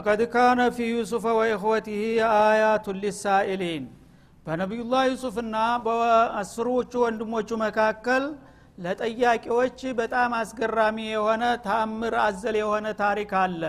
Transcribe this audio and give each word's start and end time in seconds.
ለቀድ 0.00 0.20
ካነ 0.32 0.60
ፊ 0.70 0.84
ዩሱፈ 0.88 1.24
ወኢኽወቲህ 1.38 2.02
አያቱን 2.26 2.98
ሊሳኢሊን 3.02 3.82
በነቢዩላህ 4.46 5.02
ዩሱፍና 5.10 5.56
በአስሮቹ 5.84 6.92
ወንድሞቹ 7.02 7.48
መካከል 7.62 8.22
ለጠያቂዎች 8.78 9.78
በጣም 9.98 10.30
አስገራሚ 10.38 10.96
የሆነ 11.10 11.42
ታምር 11.66 12.16
አዘል 12.22 12.56
የሆነ 12.60 12.86
ታሪክ 13.02 13.32
አለ። 13.42 13.62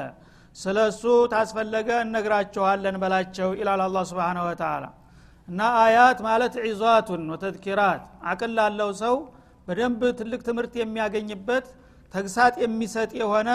ስለ 0.56 0.78
እሱ 0.92 1.04
ታስፈለገ 1.34 1.90
እነግራችኋለን 2.06 3.02
በላቸው 3.04 3.52
ይላል 3.60 3.84
አላ 3.88 4.06
ስብን 4.10 4.40
ወተላ 4.48 4.86
እና 5.48 5.70
አያት 5.84 6.20
ማለት 6.30 6.56
ዒዟቱን 6.66 7.30
ወተድኪራት 7.36 8.02
አቅል 8.32 8.54
ላለው 8.60 8.92
ሰው 9.04 9.18
በደንብ 9.68 10.04
ትልቅ 10.22 10.42
ትምህርት 10.48 10.76
የሚያገኝበት 10.82 11.68
ተግሳጥ 12.14 12.56
የሚሰጥ 12.66 13.12
የሆነ 13.22 13.50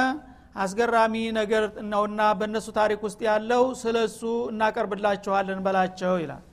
አስገራሚ 0.57 1.15
ነገር 1.39 1.63
ነውና 1.91 2.21
በእነሱ 2.39 2.67
ታሪክ 2.79 3.01
ውስጥ 3.07 3.21
ያለው 3.29 3.65
ስለ 3.81 3.97
እሱ 4.09 4.21
እናቀርብላችኋለን 4.53 5.59
በላቸው 5.67 6.15
ይላል። 6.23 6.45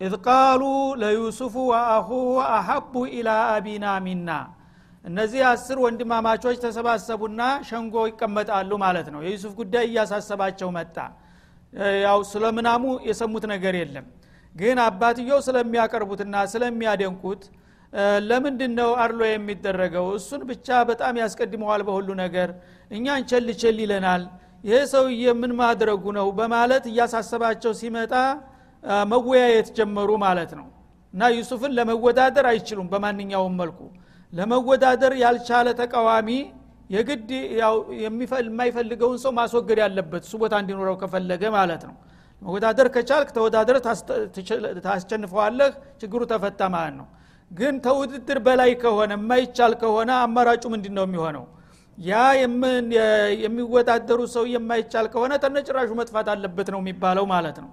إذ 0.00 0.14
قالوا 0.26 0.62
ليوسف 1.00 1.54
وأخوه 1.70 2.20
أحب 2.50 2.94
إلى 3.12 3.30
أبينا 3.50 3.86
منا። 4.06 4.30
እነዚህ 5.04 5.42
አስር 5.48 5.78
ወንድማማቾች 5.84 6.56
ተሰባሰቡና 6.62 7.40
ሸንጎ 7.68 8.04
ይቀመጣሉ 8.10 8.70
ማለት 8.84 9.08
ነው። 9.14 9.20
የዩሱፍ 9.26 9.52
ጉዳይ 9.60 9.84
እያሳሰባቸው 9.90 10.68
መጣ። 10.76 10.96
ያው 12.04 12.18
ስለ 12.30 12.44
ምናሙ 12.56 12.84
የሰሙት 13.08 13.44
ነገር 13.52 13.74
የለም። 13.80 14.06
ግን 14.54 14.78
አባትየው 14.84 15.38
ስለሚያቀርቡትና 15.46 16.34
ስለሚያደንቁት 16.52 17.42
ለምንድን 18.28 18.72
ነው 18.78 18.90
አድሎ 19.02 19.20
የሚደረገው? 19.26 20.06
እሱን 20.18 20.42
ብቻ 20.48 20.68
በጣም 20.88 21.14
ያስቀድመዋል 21.22 21.82
በሁሉ 21.88 22.08
ነገር። 22.22 22.48
እኛን 22.90 23.22
ቸል 23.30 23.48
ቸል 23.60 23.76
ይለናል። 23.84 24.22
ይህ 24.64 24.82
ሰውዬ 24.92 25.24
ምን 25.40 25.52
ማድረጉ 25.60 26.04
ነው? 26.18 26.26
በማለት 26.38 26.84
እያሳሰባቸው 26.90 27.72
ሲመጣ 27.80 28.14
መወያየት 29.10 29.68
ጀመሩ 29.76 30.10
ማለት 30.24 30.52
ነው። 30.58 30.66
እና 31.14 31.22
ዩሱፍን 31.36 31.72
ለመወዳደር 31.78 32.46
አይችሉም 32.52 32.88
በማንኛውም 32.92 33.54
መልኩ። 33.60 33.80
ለመወዳደር 34.32 35.12
ያልቻለ 35.22 35.68
ተቃዋሚ 35.80 36.28
የግድ 36.90 37.28
የማይፈልገውን 38.40 39.18
ሰው 39.22 39.32
ማስወገድ 39.38 39.78
ያለበት 39.84 40.22
እሱ 40.26 40.34
ቦታ 40.42 40.54
እንዲኖረው 40.62 40.96
ከፈለገ 41.02 41.42
ማለት 41.56 41.82
ነው። 41.88 41.94
መወዳደር 42.42 42.88
ከቻልክ 42.94 43.28
ተወዳደር 43.36 43.76
ታስቸንፈዋለህ 44.86 45.70
ችግሩ 46.00 46.20
ተፈታ 46.32 46.60
ማለት 46.74 46.96
ነው 47.00 47.06
ግን 47.50 47.74
ተውድድር 47.84 48.38
በላይ 48.46 48.70
ከሆነ 48.82 49.12
የማይቻል 49.18 49.72
ከሆነ 49.82 50.10
አማራጩ 50.24 50.62
ምንድን 50.72 50.94
ነው 50.98 51.04
የሚሆነው? 51.06 51.44
ያ 51.98 52.12
የሚወዳደሩ 53.44 54.20
ሰው 54.34 54.44
የማይቻል 54.54 55.06
ከሆነ 55.12 55.32
ተነጭራሹ 55.42 55.90
መጥፋት 56.00 56.28
አለበት 56.32 56.68
ነው 56.74 56.80
የሚባለው 56.82 57.26
ማለት 57.34 57.58
ነው። 57.64 57.70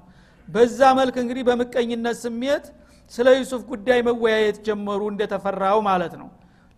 በዛ 0.48 0.80
መልክ 1.00 1.16
እንግዲህ 1.24 1.44
በምቀኝነት 1.50 2.18
ስሜት 2.24 2.66
ስለ 3.12 3.28
ዩሱፍ 3.40 3.62
ጉዳይ 3.72 4.00
መወያየት 4.08 4.58
ጀመሩ 4.68 5.02
እንደተፈራው 5.12 5.80
ማለት 5.90 6.14
ነው። 6.22 6.30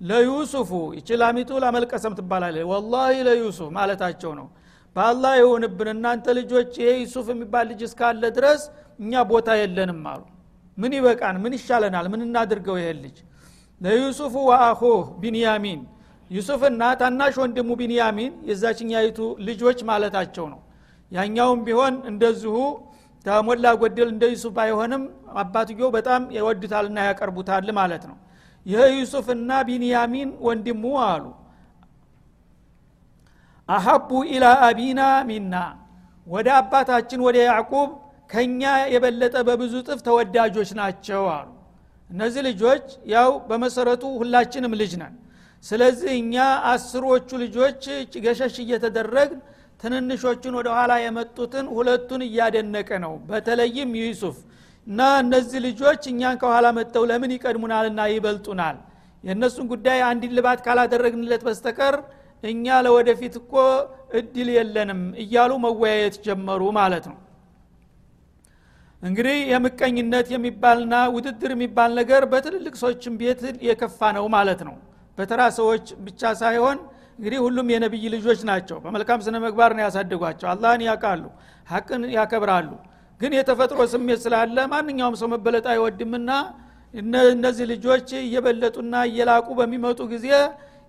ለዩሱፉ 0.01 0.69
ይችላሚቱ 0.99 1.59
ላመልቀሰም 1.63 2.13
ትባላለች 2.19 2.65
ወላሂ 2.71 3.15
ለዩሱፍ 3.27 3.69
ማለታቸው 3.77 4.31
ነው። 4.39 4.47
በአላህ 4.95 5.33
የሆንብን 5.39 5.89
እናንተ 5.93 6.25
ልጆች 6.39 6.71
ይሄ 6.81 6.89
ዩሱፍ 7.03 7.27
የሚባል 7.33 7.65
ልጅ 7.71 7.81
እስካለ 7.87 8.23
ድረስ 8.37 8.63
እኛ 8.99 9.21
ቦታ 9.31 9.49
የለንም 9.61 10.01
አሉ 10.11 10.21
ምን 10.77 10.91
ይበቃን? 10.97 11.35
ምን 11.43 11.53
ይሻለናል? 11.57 12.05
ምን 12.13 12.21
እናድርገው? 12.25 12.75
ይሄን 12.81 12.99
ልጅ 13.05 13.17
ለዩሱፉ 13.81 14.33
ወአኹህ 14.49 15.01
ቢንያሚን። 15.21 15.81
ዩሱፍና 16.31 16.81
ታናሽ 16.99 17.35
ወንድሙ 17.41 17.69
ቢንያሚን 17.81 18.33
የዛችኛይቱ 18.49 19.17
ልጆች 19.47 19.79
ማለታቸው 19.89 20.45
ነው። 20.53 20.59
ያኛውም 21.11 21.59
ቢሆን 21.65 21.95
እንደዚሁ 22.11 22.55
ተሞላ 23.25 23.65
ጎደል 23.81 24.09
እንደ 24.13 24.23
ዩሱፍ 24.33 24.53
ባይሆንም 24.57 25.03
አባትየው 25.41 25.89
በጣም 25.95 26.21
ይወዱታልና 26.35 26.97
ያቀርቡታል 27.07 27.67
ማለት 27.79 28.03
ነው። 28.09 28.17
ይህ 28.65 28.83
ዩሱፍና 28.97 29.51
ቢንያሚን 29.67 30.29
ወንድሙ 30.45 30.83
አሉ። 31.05 31.23
አሀቡ 33.69 34.09
ኢላ 34.31 34.45
አቢና 34.67 35.01
ሚና። 35.29 35.53
ወደ 36.27 36.47
አባታችን 36.59 37.19
ወደ 37.27 37.37
ያዕቁብ 37.45 37.89
ከኛ 38.29 38.61
የበለጠ 38.93 39.35
በብዙ 39.47 39.73
ጥፍ 39.87 39.99
ተወዳጆች 40.07 40.69
ናቸው 40.79 41.23
አሉ። 41.33 41.49
እነዚህ 42.09 42.41
ልጆች 42.47 42.85
ያው 43.13 43.29
በመሰረቱ 43.49 44.03
ሁላችንም 44.19 44.73
ልጅ 44.81 44.93
ነን። 45.01 45.13
ስለዚህ 45.63 46.11
እኛ 46.21 46.35
አስሮቹ 46.71 47.29
ልጆች 47.43 47.83
ገሸሽ 48.25 48.55
እየተደረግን 48.63 49.39
ትንንሾቹን 49.81 50.53
ወደ 50.59 50.69
ኋላ 50.77 50.93
የመጡትን 51.03 51.65
ሁለቱን 51.75 52.21
እያደነቀ 52.27 52.89
ነው። 53.05 53.13
በተለይም 53.29 53.91
ዩሱፍ 54.01 54.37
እና 54.87 54.99
እነዚህ 55.23 55.59
ልጆች 55.67 56.01
እኛን 56.11 56.37
ከኋላ 56.41 56.67
መጥተው 56.77 57.03
ለምን 57.11 57.31
ይቀድሙናልና 57.35 58.01
ይበልጡናል? 58.11 58.77
የእነሱን 59.23 59.65
ጉዳይ 59.71 59.99
አንድ 60.07 60.23
ልባት 60.37 60.59
ካላደረግንለት 60.65 61.43
በስተቀር 61.47 61.95
እኛ 62.43 62.65
ለወደፊት 62.85 63.35
እኮ 63.41 63.53
እድል 64.19 64.49
የለንም 64.55 65.01
እያሉ 65.23 65.51
መወያየት 65.65 66.15
ጀመሩ 66.25 66.63
ማለት 66.79 67.05
ነው 67.11 67.17
እንግዲህ 69.03 69.37
የምቀኝነት 69.51 70.27
የሚባልና 70.33 70.95
ውድድር 71.15 71.51
የሚባል 71.55 71.91
ነገር 71.99 72.23
በትልልቅ 72.31 72.73
ሰዎችም 72.81 73.13
ቤት 73.21 73.39
የከፋ 73.67 74.11
ነው 74.17 74.25
ማለት 74.35 74.61
ነው። 74.67 74.75
በተራ 75.17 75.41
ሰዎች 75.57 75.85
ብቻ 76.05 76.31
ሳይሆን 76.41 76.77
እንግዲህ 77.17 77.39
ሁሉም 77.45 77.67
የነቢይ 77.73 78.05
ልጆች 78.13 78.39
ናቸው። 78.49 78.77
በመልካም 78.83 79.19
ስነ 79.25 79.35
ምግባር 79.43 79.71
ነው 79.77 79.83
ያሳድጓቸው 79.85 80.47
አላህን 80.53 80.81
ያውቃሉ 80.87 81.23
ሀቅን 81.67 82.03
ያከብራሉ። 82.15 82.69
ግን 83.21 83.33
የተፈጥሮ 83.37 83.79
ስሜት 83.91 84.19
ስላለ 84.23 84.57
ማንኛውም 84.71 85.15
ሰው 85.21 85.27
መበለጥ 85.33 85.65
አይወድምና 85.73 86.29
እነዚህ 87.33 87.65
ልጆች 87.73 88.07
እየበለጡና 88.23 88.95
እየላቁ 89.09 89.47
በሚመጡ 89.59 89.99
ጊዜ 90.13 90.27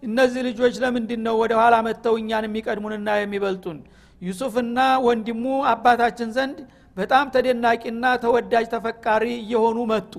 እነዚህ 0.02 0.40
ልጆች 0.48 0.74
ለምንድን 0.82 1.20
ነው 1.26 1.34
ወደ 1.42 1.52
ኋላ 1.60 1.74
መጥተው 1.86 2.14
እኛን 2.20 2.46
የሚቀድሙንና 2.46 3.10
የሚበልጡን? 3.18 3.78
ዩሱፍና 4.22 4.78
ወንድሙ 5.06 5.44
አባታችን 5.70 6.28
ዘንድ 6.36 6.58
በጣም 6.96 7.26
ተደናቂና 7.34 8.04
ተወዳጅ 8.24 8.66
ተፈቃሪ 8.74 9.24
እየሆኑ 9.40 9.78
መጡ። 9.92 10.12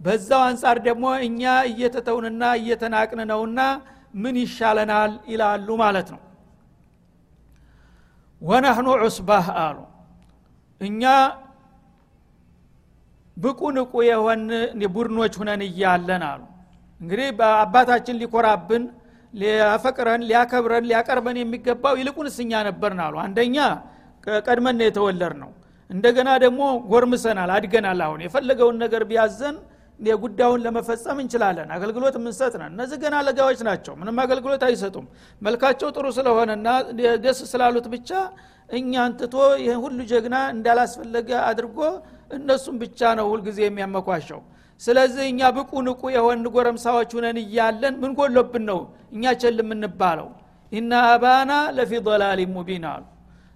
በዛው 0.00 0.42
አንጻር 0.48 0.76
ደግሞ 0.86 1.06
እኛ 1.26 1.42
እየተተውንና 1.70 2.42
እየተናቅን 2.60 3.20
ነውና 3.30 3.60
ምን 4.22 4.36
ይሻለናል 4.42 5.12
ይላሉ 5.32 5.68
ማለት 5.82 6.08
ነው። 6.14 6.20
ወነህኑ 8.42 8.88
ዑስባህ 9.00 9.46
አሉ። 9.62 9.78
እኛ 10.80 11.02
ብቁ 13.36 13.60
ንቁ 13.76 13.92
የሆን 14.08 14.40
ቡድኖች 14.94 15.34
ሁነን 15.40 15.62
እያለን 15.66 16.22
አሉ። 16.30 16.42
እንግዲህ 17.00 17.28
በአባታችን 17.38 18.18
ሊኮራብን 18.22 18.84
ሊያፈቅረን 19.34 20.22
ሊያከብረን 20.28 20.84
ሊያቀርበን 20.90 21.36
የሚገባው 21.40 21.94
ይልቁንስ 22.00 22.36
እኛ 22.44 22.52
ነበርን 22.68 23.00
አሉ። 23.06 23.14
አንደኛ 23.24 23.56
ቀድመን 24.46 24.80
የተወለድ 24.86 25.34
ነው 25.42 25.50
እንደገና 25.90 26.30
ደግሞ 26.44 26.60
ጎርምሰናል 26.90 27.50
አድገናል። 27.54 28.00
አሁን 28.06 28.20
የፈለገውን 28.24 28.76
ነገር 28.84 29.02
ቢያዘን 29.10 29.56
ጉዳዩን 30.18 30.60
ለመፈጸም 30.64 31.18
እንችላለን። 31.22 31.68
አገልግሎት 31.76 32.16
የምንሰጥ 32.18 32.52
ነን። 32.60 32.72
እነዚህ 32.74 32.98
ገና 33.02 33.14
ለጋዎች 33.26 33.60
ናቸው። 33.68 33.94
ምንም 34.00 34.18
አገልግሎት 34.24 34.62
አይሰጡም። 34.66 35.06
መልካቸው 35.42 35.88
ጥሩ 35.96 36.06
ስለሆነና 36.18 36.66
ደስ 37.24 37.40
ስላሉት 37.52 37.86
ብቻ 37.94 38.10
እኛን 38.70 39.12
ትቶ 39.20 39.34
ይህን 39.62 39.80
ሁሉ 39.84 39.98
ጀግና 40.10 40.36
እንዳላስፈለገ 40.54 41.30
አድርጎ 41.48 41.78
እነሱም 42.30 42.76
ብቻ 42.82 43.00
ነው 43.18 43.26
ሁልጊዜ 43.32 43.58
የሚያመኳሸው። 43.66 44.40
ስለዚህ 44.80 45.24
እኛ 45.32 45.40
ብቁ 45.56 45.72
ንቁ 45.86 46.02
የሆን 46.16 46.44
ጎረምሳዎች 46.56 47.10
ሁነን 47.16 47.38
እያለን 47.42 47.94
ምን 48.02 48.12
ጎሎብን 48.18 48.64
ነው 48.70 48.80
እኛ 49.14 49.24
ቸል 49.40 49.58
የምንባለው? 49.62 50.28
ኢና 50.72 50.92
አባና 51.12 51.52
ለፊ 51.76 51.92
ضላል 52.06 52.40
ሙቢን 52.54 52.84
አሉ። 52.92 53.04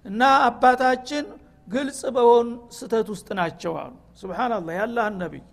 እና 0.05 0.21
አባታችን 0.47 1.25
ግልጽ 1.67 2.01
በሆን 2.15 2.47
ስተት 2.77 3.07
ውስጥ 3.13 3.27
ናቸው 3.39 3.73
አሉ። 3.81 3.91
ስብናላህ 4.19 4.73
ያላህን 4.79 5.15
ነቢይ። 5.21 5.43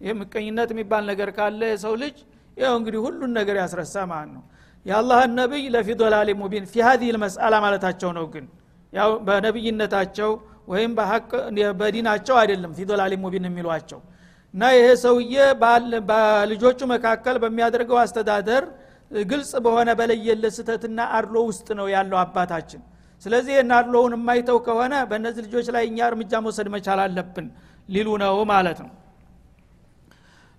ይህ 0.00 0.12
ምቀኝነት 0.20 0.70
የሚባል 0.74 1.04
ነገር 1.10 1.28
ካለ 1.36 1.60
የሰው 1.72 1.94
ልጅ 2.02 2.16
ይው 2.56 2.72
እንግዲህ 2.78 3.00
ሁሉን 3.06 3.32
ነገር 3.38 3.56
ያስረሳ 3.62 3.94
ማለት 4.10 4.30
ነው። 4.36 4.42
የአላህን 4.86 5.32
ነቢይ 5.40 5.64
ለፊ 5.74 5.88
ዶላል 6.00 6.28
ሙቢን 6.40 6.64
ፊ 6.72 6.82
ሀዚህ 6.86 7.08
ልመስአላ 7.16 7.54
ማለታቸው 7.64 8.10
ነው 8.18 8.26
ግን። 8.34 8.46
ያው 8.92 9.10
በነቢይነታቸው 9.26 10.30
ወይም 10.68 10.90
በዲናቸው 11.80 12.34
አይደለም 12.42 12.72
ፊ 12.76 12.86
ዶላል 12.90 13.12
ሙቢን 13.24 13.46
የሚሏቸው። 13.48 14.00
እና 14.54 14.64
ይሄ 14.76 14.88
ሰውዬ 15.02 15.36
በልጆቹ 16.10 16.80
መካከል 16.92 17.36
በሚያደርገው 17.42 17.98
አስተዳደር 18.02 18.64
ግልጽ 19.24 19.52
በሆነ 19.64 19.90
በለየለ 19.98 20.44
ስተትና 20.56 21.00
አድሎ 21.16 21.36
ውስጥ 21.48 21.68
ነው 21.78 21.86
ያለው 21.94 22.18
አባታችን 22.22 22.82
ስለዚህ 23.24 23.52
ይህን 23.54 23.70
አድሎውን 23.76 24.14
የማይተው 24.16 24.58
ከሆነ 24.66 24.94
በእነዚህ 25.10 25.42
ልጆች 25.46 25.66
ላይ 25.74 25.84
እኛ 25.90 25.98
እርምጃ 26.10 26.32
መውሰድ 26.44 26.68
መቻል 26.74 27.00
አለብን 27.04 27.46
ሊሉ 27.88 28.08
ነው 28.22 28.36
ማለት 28.52 28.78
ነው። 28.84 28.90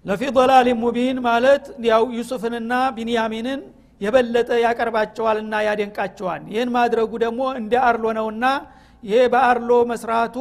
ለፊ 0.05 0.21
ضላል 0.37 0.67
ሙቢን 0.81 1.17
ማለት 1.27 1.65
ያው 1.89 2.03
ዩሱፍንና 2.17 2.73
ቢንያሚንን 2.97 3.61
የበለጠ 4.01 4.49
ያቀርባቸዋልና 4.65 5.53
ያደንቃቸዋል። 5.67 6.41
ይህን 6.53 6.69
ማድረጉ 6.75 7.11
ደግሞ 7.23 7.41
እንደ 7.61 7.73
አርሎ 7.87 8.05
ነውና 8.17 8.45
ይሄ 9.03 9.21
በአርሎ 9.33 9.71
መስራቱ 9.91 10.35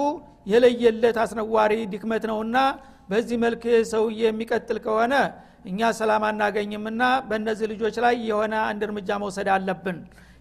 የለየለት 0.52 1.16
አስነዋሪ 1.24 1.72
ድክመት 1.92 2.24
ነውና 2.30 2.56
በዚህ 3.10 3.36
መልክ 3.44 3.62
ሰውዬ 3.92 4.20
የሚቀጥል 4.26 4.78
ከሆነ 4.84 5.14
እኛ 5.70 5.90
ሰላም 5.98 6.22
አናገኝምና 6.28 7.02
በእነዚህ 7.28 7.66
ልጆች 7.72 7.96
ላይ 8.04 8.14
የሆነ 8.28 8.54
አንድ 8.70 8.82
እርምጃ 8.86 9.18
መውሰድ 9.22 9.48
አለብን 9.54 9.98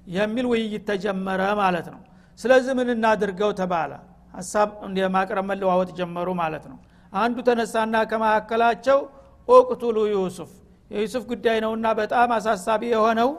የሚል 0.08 0.46
ውይይት 0.52 0.84
ተጀመረ 0.90 1.42
ማለት 1.60 1.88
ነው። 1.94 2.02
ስለዚህ 2.40 2.74
ምን 2.80 2.90
እናድርገው 2.96 3.52
ተባለ? 3.60 3.92
ሀሳብ 4.34 4.70
ማቅረብ 5.16 5.46
መለዋወጥ 5.52 5.90
ጀመሩ 6.00 6.28
ማለት 6.42 6.64
ነው። 6.72 6.78
አንዱ 7.14 7.38
ተነሳና 7.48 7.96
ከመካከላቸው 8.12 9.00
اقتلوا 9.48 9.98
يوسف። 10.14 10.52
የዩሱፍ 10.92 11.24
ጉዳይ 11.32 11.58
ነውና 11.66 11.86
በጣም 12.00 12.30
አሳሳቢ 12.38 12.82
የሆነው 12.94 13.30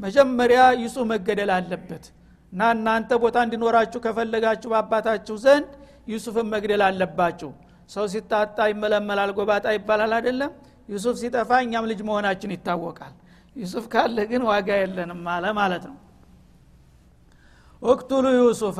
መጀመሪያ 0.00 0.60
ዩሱፍ 0.82 1.04
መገደል 1.12 1.50
አለበት 1.56 2.04
እና 2.52 2.60
እናንተ 2.74 3.10
ቦታ 3.22 3.36
እንዲኖራችሁ 3.46 4.00
ከፈለጋችሁ 4.04 4.68
በአባታችሁ 4.72 5.34
ዘንድ 5.44 5.70
ዩሱፍን 6.12 6.46
መግደል 6.54 6.82
አለባችሁ። 6.88 7.50
ሰው 7.90 8.04
ሲታጣ 8.12 8.58
ይመለመላል 8.72 9.30
ጎባጣ 9.38 9.66
ይባላል 9.76 10.12
አይደለም? 10.18 10.50
ዩሱፍ 10.88 11.16
ሲጠፋ 11.22 11.50
እኛም 11.64 11.86
ልጅ 11.90 12.00
መሆናችን 12.08 12.50
ይታወቃል። 12.56 13.14
ዩሱፍ 13.56 13.84
ካለ 13.92 14.18
ግን 14.30 14.42
ዋጋ 14.50 14.68
የለንም 14.82 15.22
አለ 15.34 15.46
ማለት 15.60 15.84
ነው 15.90 15.96
اقتلوا 17.82 18.26
يوسف 18.38 18.78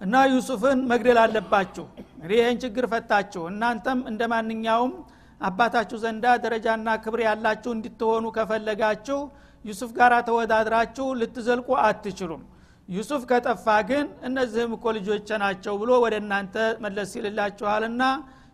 እና 0.00 0.14
ዩሱፍን 0.32 0.78
መግደል 0.90 1.18
አለባችሁ። 1.22 1.84
እንግዲህ 2.12 2.36
ይህን 2.40 2.56
ችግር 2.62 2.84
ፈታችሁ። 2.92 3.42
እናንተም 3.50 3.98
እንደ 4.10 4.22
ማንኛውም 4.32 4.92
አባታችሁ 5.40 5.96
ዘንዳ 6.02 6.24
ደረጃና 6.44 6.88
ክብር 7.04 7.20
ያላችሁ 7.26 7.70
እንድትሆኑ 7.76 8.24
ከፈለጋችሁ 8.36 9.18
ዩሱፍ 9.64 9.90
ጋር 9.98 10.12
ተወዳድራችሁ 10.28 11.06
ልትዘልቁ 11.20 11.68
አትችሉም። 11.84 12.42
ዩሱፍ 12.88 13.22
ከጠፋ 13.30 13.66
ግን 13.90 14.06
እነዚህም 14.28 14.72
እኮ 14.76 14.86
ልጆች 14.96 15.28
ናቸው 15.42 15.74
ብሎ 15.82 15.90
ወደ 16.04 16.14
እናንተ 16.22 16.54
መለስ 16.84 17.10
ሲልላችኋልና 17.14 18.02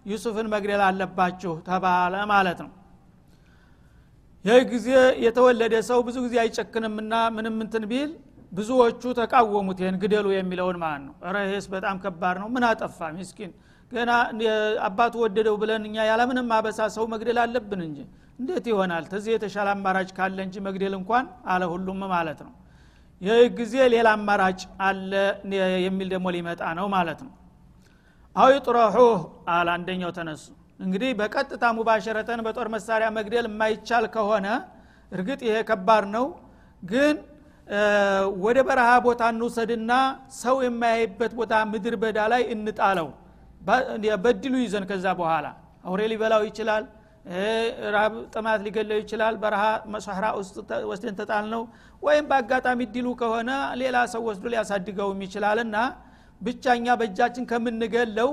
ዩሱፍን 0.06 0.46
መግደል 0.54 0.82
አለባችሁ 0.88 1.52
ተባለ 1.68 2.14
ማለት 2.32 2.58
ነው። 2.64 2.70
ይህ 4.44 4.60
ጊዜ 4.72 4.88
የተወለደ 5.24 5.74
ሰው 5.88 5.98
ብዙ 6.06 6.16
ጊዜ 6.26 6.34
አይጨክንምና 6.42 7.14
ምንም 7.36 7.56
እንትን 7.64 7.84
ቢል 7.90 8.10
ብዙዎቹ 8.52 9.02
ተቃወሙት 9.18 9.78
ይህን 9.82 9.96
ግደሉ 10.02 10.26
የሚለውን 10.34 10.76
ማለት 10.82 11.02
ነው? 11.06 11.14
ረሄስ 11.34 11.66
በጣም 11.74 11.96
ከባድ 12.04 12.36
ነው። 12.42 12.48
ምን 12.54 12.64
አጠፋ? 12.68 12.98
ሚስኪን 13.16 13.50
ገና 13.92 14.10
አባቱ 14.86 15.14
ወደደው 15.24 15.56
ብለን 15.62 15.82
እኛ 15.88 15.96
ያለምንም 16.10 16.48
አበሳ 16.56 16.78
ሰው 16.96 17.04
መግደል 17.12 17.38
አለብን 17.44 17.80
እንጂ 17.86 17.98
እንዴት 18.40 18.64
ይሆናል? 18.70 19.04
ተዚህ 19.12 19.30
የተሻለ 19.34 19.68
አማራጭ 19.74 20.08
ካለ 20.18 20.38
እንጂ 20.46 20.56
መግደል 20.66 20.94
እንኳን 20.98 21.24
አለ 21.52 21.62
ሁሉም 21.72 22.00
ማለት 22.14 22.40
ነው። 22.46 22.52
ይህ 23.20 23.40
ጊዜ 23.58 23.74
ሌላ 23.94 24.08
አማራጭ 24.16 24.60
አለ 24.88 25.12
የሚል 25.86 26.08
ደግሞ 26.14 26.26
ሊመጣ 26.36 26.62
ነው 26.78 26.86
ማለት 26.96 27.20
ነው። 27.26 27.32
አው 28.36 28.48
ይጥረሑህ 28.54 29.20
አለ 29.54 29.68
አንደኛው 29.76 30.10
ተነሱ። 30.18 30.44
እንግዲህ 30.80 31.10
በቀጥታ 31.20 31.64
ሙባሸረተን 31.76 32.40
በጦር 32.46 32.68
መሳሪያ 32.74 33.08
መግደል 33.16 33.46
የማይቻል 33.48 34.04
ከሆነ 34.14 34.46
እርግጥ 35.12 35.40
ይሄ 35.48 35.56
ከባድ 35.70 36.04
ነው። 36.14 36.26
ግን 36.82 37.16
ወደ 38.44 38.58
በረሃ 38.68 38.90
ቦታ 39.06 39.22
እንውሰድና 39.32 39.92
ሰው 40.42 40.56
የማያይበት 40.66 41.32
ቦታ 41.40 41.54
ምድር 41.72 41.94
በዳ 42.02 42.18
ላይ 42.32 42.42
እንጣለው። 42.54 43.08
በድሉ 44.24 44.54
ይዘን 44.64 44.84
ከዛ 44.90 45.06
በኋላ 45.20 45.46
አውሬ 45.88 46.02
ሊበላው 46.12 46.42
ይችላል 46.48 46.84
ራብ 47.94 48.12
ጥማት 48.34 48.60
ሊገለው 48.66 48.98
ይችላል 49.02 49.34
በረሃ 49.42 49.64
ውስጥ 50.38 50.56
ወስደን 50.90 51.16
ተጣል 51.18 51.46
ነው 51.54 51.62
ወይም 52.02 52.24
በአጋጣሚ 52.30 52.80
ድሉ 52.94 53.08
ከሆነ 53.20 53.50
ሌላ 53.80 53.96
ሰው 54.12 54.22
ወስዶ 54.28 54.44
ሊያሳድገውም 54.52 55.20
ይችላልና 55.26 55.76
ብቻኛ 56.40 56.86
በእጃችን 57.00 57.44
ከምንገለው 57.50 58.30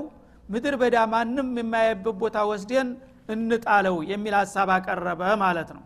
ምድር 0.48 0.74
በዳ 0.82 0.96
ማንም 1.12 1.48
የማያይበት 1.60 2.16
ቦታ 2.22 2.38
ወስደን 2.50 2.88
እንጣለው 3.34 3.96
የሚል 4.10 4.34
ሀሳብ 4.40 4.70
አቀረበ 4.76 5.22
ማለት 5.44 5.70
ነው 5.76 5.84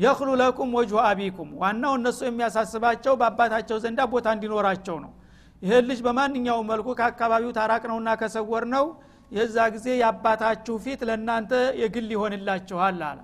የክሉ 0.00 0.28
ለኩም 0.40 0.70
ወጅሁ 0.76 0.98
አቢኩም። 1.06 1.48
ዋናው 1.62 1.94
እነሱ 1.98 2.18
የሚያሳስባቸው 2.26 3.14
በአባታቸው 3.20 3.78
ዘንዳ 3.84 4.00
ቦታ 4.12 4.26
እንዲኖራቸው 4.36 4.96
ነው። 5.04 5.12
ይህን 5.62 5.84
ልጅ 5.90 5.98
በማንኛውም 6.06 6.68
መልኩ 6.72 6.88
ከአካባቢው 6.98 7.50
ታራቅ 7.58 7.82
ነውና 7.90 8.10
ከሰወር 8.20 8.64
ነው 8.74 8.84
የዛ 9.32 9.56
ጊዜ 9.74 9.86
የአባታችሁ 9.98 10.74
ፊት 10.84 11.00
ለእናንተ 11.08 11.52
የግል 11.80 12.08
ይሆንላችኋል 12.14 13.00
አለ። 13.10 13.18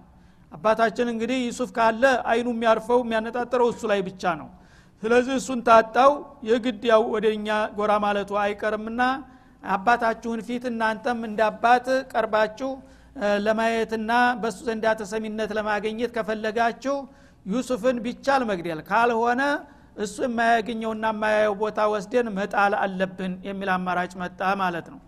አባታችን 0.52 1.06
እንግዲህ 1.12 1.38
ዩሱፍ 1.46 1.70
ካለ 1.76 2.02
አይኑ 2.30 2.48
የሚያርፈው 2.54 3.00
የሚያነጣጥረው 3.04 3.68
እሱ 3.72 3.82
ላይ 3.92 4.00
ብቻ 4.08 4.34
ነው። 4.40 4.48
ስለዚህ 5.02 5.34
እሱን 5.40 5.60
ታጣው 5.66 6.12
የግድ 6.50 6.84
ያው 6.90 7.02
ወደ 7.14 7.26
እኛ 7.36 7.48
ጎራ 7.78 7.92
ማለቱ 8.04 8.30
አይቀርምና 8.44 9.02
አባታችሁን 9.70 10.40
ፊት 10.46 10.64
እናንተም 10.70 11.18
እንደ 11.28 11.40
አባት 11.50 11.86
ቀርባችሁ 12.12 12.70
ለማየትና 13.46 14.10
በእሱ 14.40 14.58
ዘንዳ 14.66 14.86
ተሰሚነት 15.00 15.50
ለማግኘት 15.58 16.10
ከፈለጋችሁ 16.16 16.96
ዩሱፍን 17.46 17.96
ቢቻል 18.04 18.42
መግደል 18.50 18.80
ካልሆነ 18.88 19.42
እሱ 20.04 20.16
የማያገኘውና 20.26 21.04
የማያየው 21.12 21.54
ቦታ 21.60 21.80
ወስደን 21.92 22.26
መጣል 22.38 22.72
አለብን 22.82 23.34
የሚል 23.48 23.68
አማራጭ 23.76 24.12
መጣ 24.22 24.40
ማለት 24.62 24.86
ነው። 24.92 25.00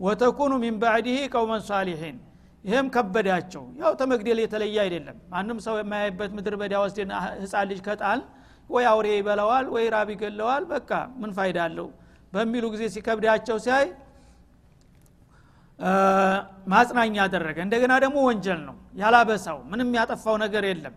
ወተኩኑ 0.00 0.52
ሚን 0.62 0.76
ባዕድህ 0.82 1.18
ቀውመን 1.34 1.62
ሳሊሒን 1.68 2.16
ይህም 2.64 2.86
ከበዳቸው። 2.94 3.64
ያው 3.80 3.92
ተመግደል 4.00 4.38
የተለየ 4.42 4.76
አይደለም። 4.84 5.16
ማንም 5.32 5.58
ሰው 5.66 5.74
የማያይበት 5.80 6.30
ምድር 6.36 6.54
በዳ 6.60 6.74
ወስደን 6.84 7.10
ህፃን 7.42 7.66
ልጅ 7.70 7.80
ከጣል 7.88 8.20
ወይ 8.70 8.84
አውሬ 8.92 9.08
ይበለዋል 9.16 9.66
ወይ 9.74 9.84
ራብ 9.94 10.08
ይገለዋል 10.14 10.64
በቃ 10.70 10.90
ምን 11.20 11.32
ፋይዳ 11.38 11.58
አለው 11.66 11.88
በሚሉ 12.32 12.64
ጊዜ 12.74 12.84
ሲከብዳቸው 12.94 13.56
ሲያይ 13.64 13.86
ማጽናኛ 16.68 17.16
አደረገ። 17.24 17.58
እንደገና 17.66 17.92
ደግሞ 18.04 18.16
ወንጀል 18.28 18.60
ነው። 18.68 18.76
ያላበሳው 19.00 19.58
ምንም 19.70 19.88
ያጠፋው 19.98 20.36
ነገር 20.44 20.64
የለም። 20.70 20.94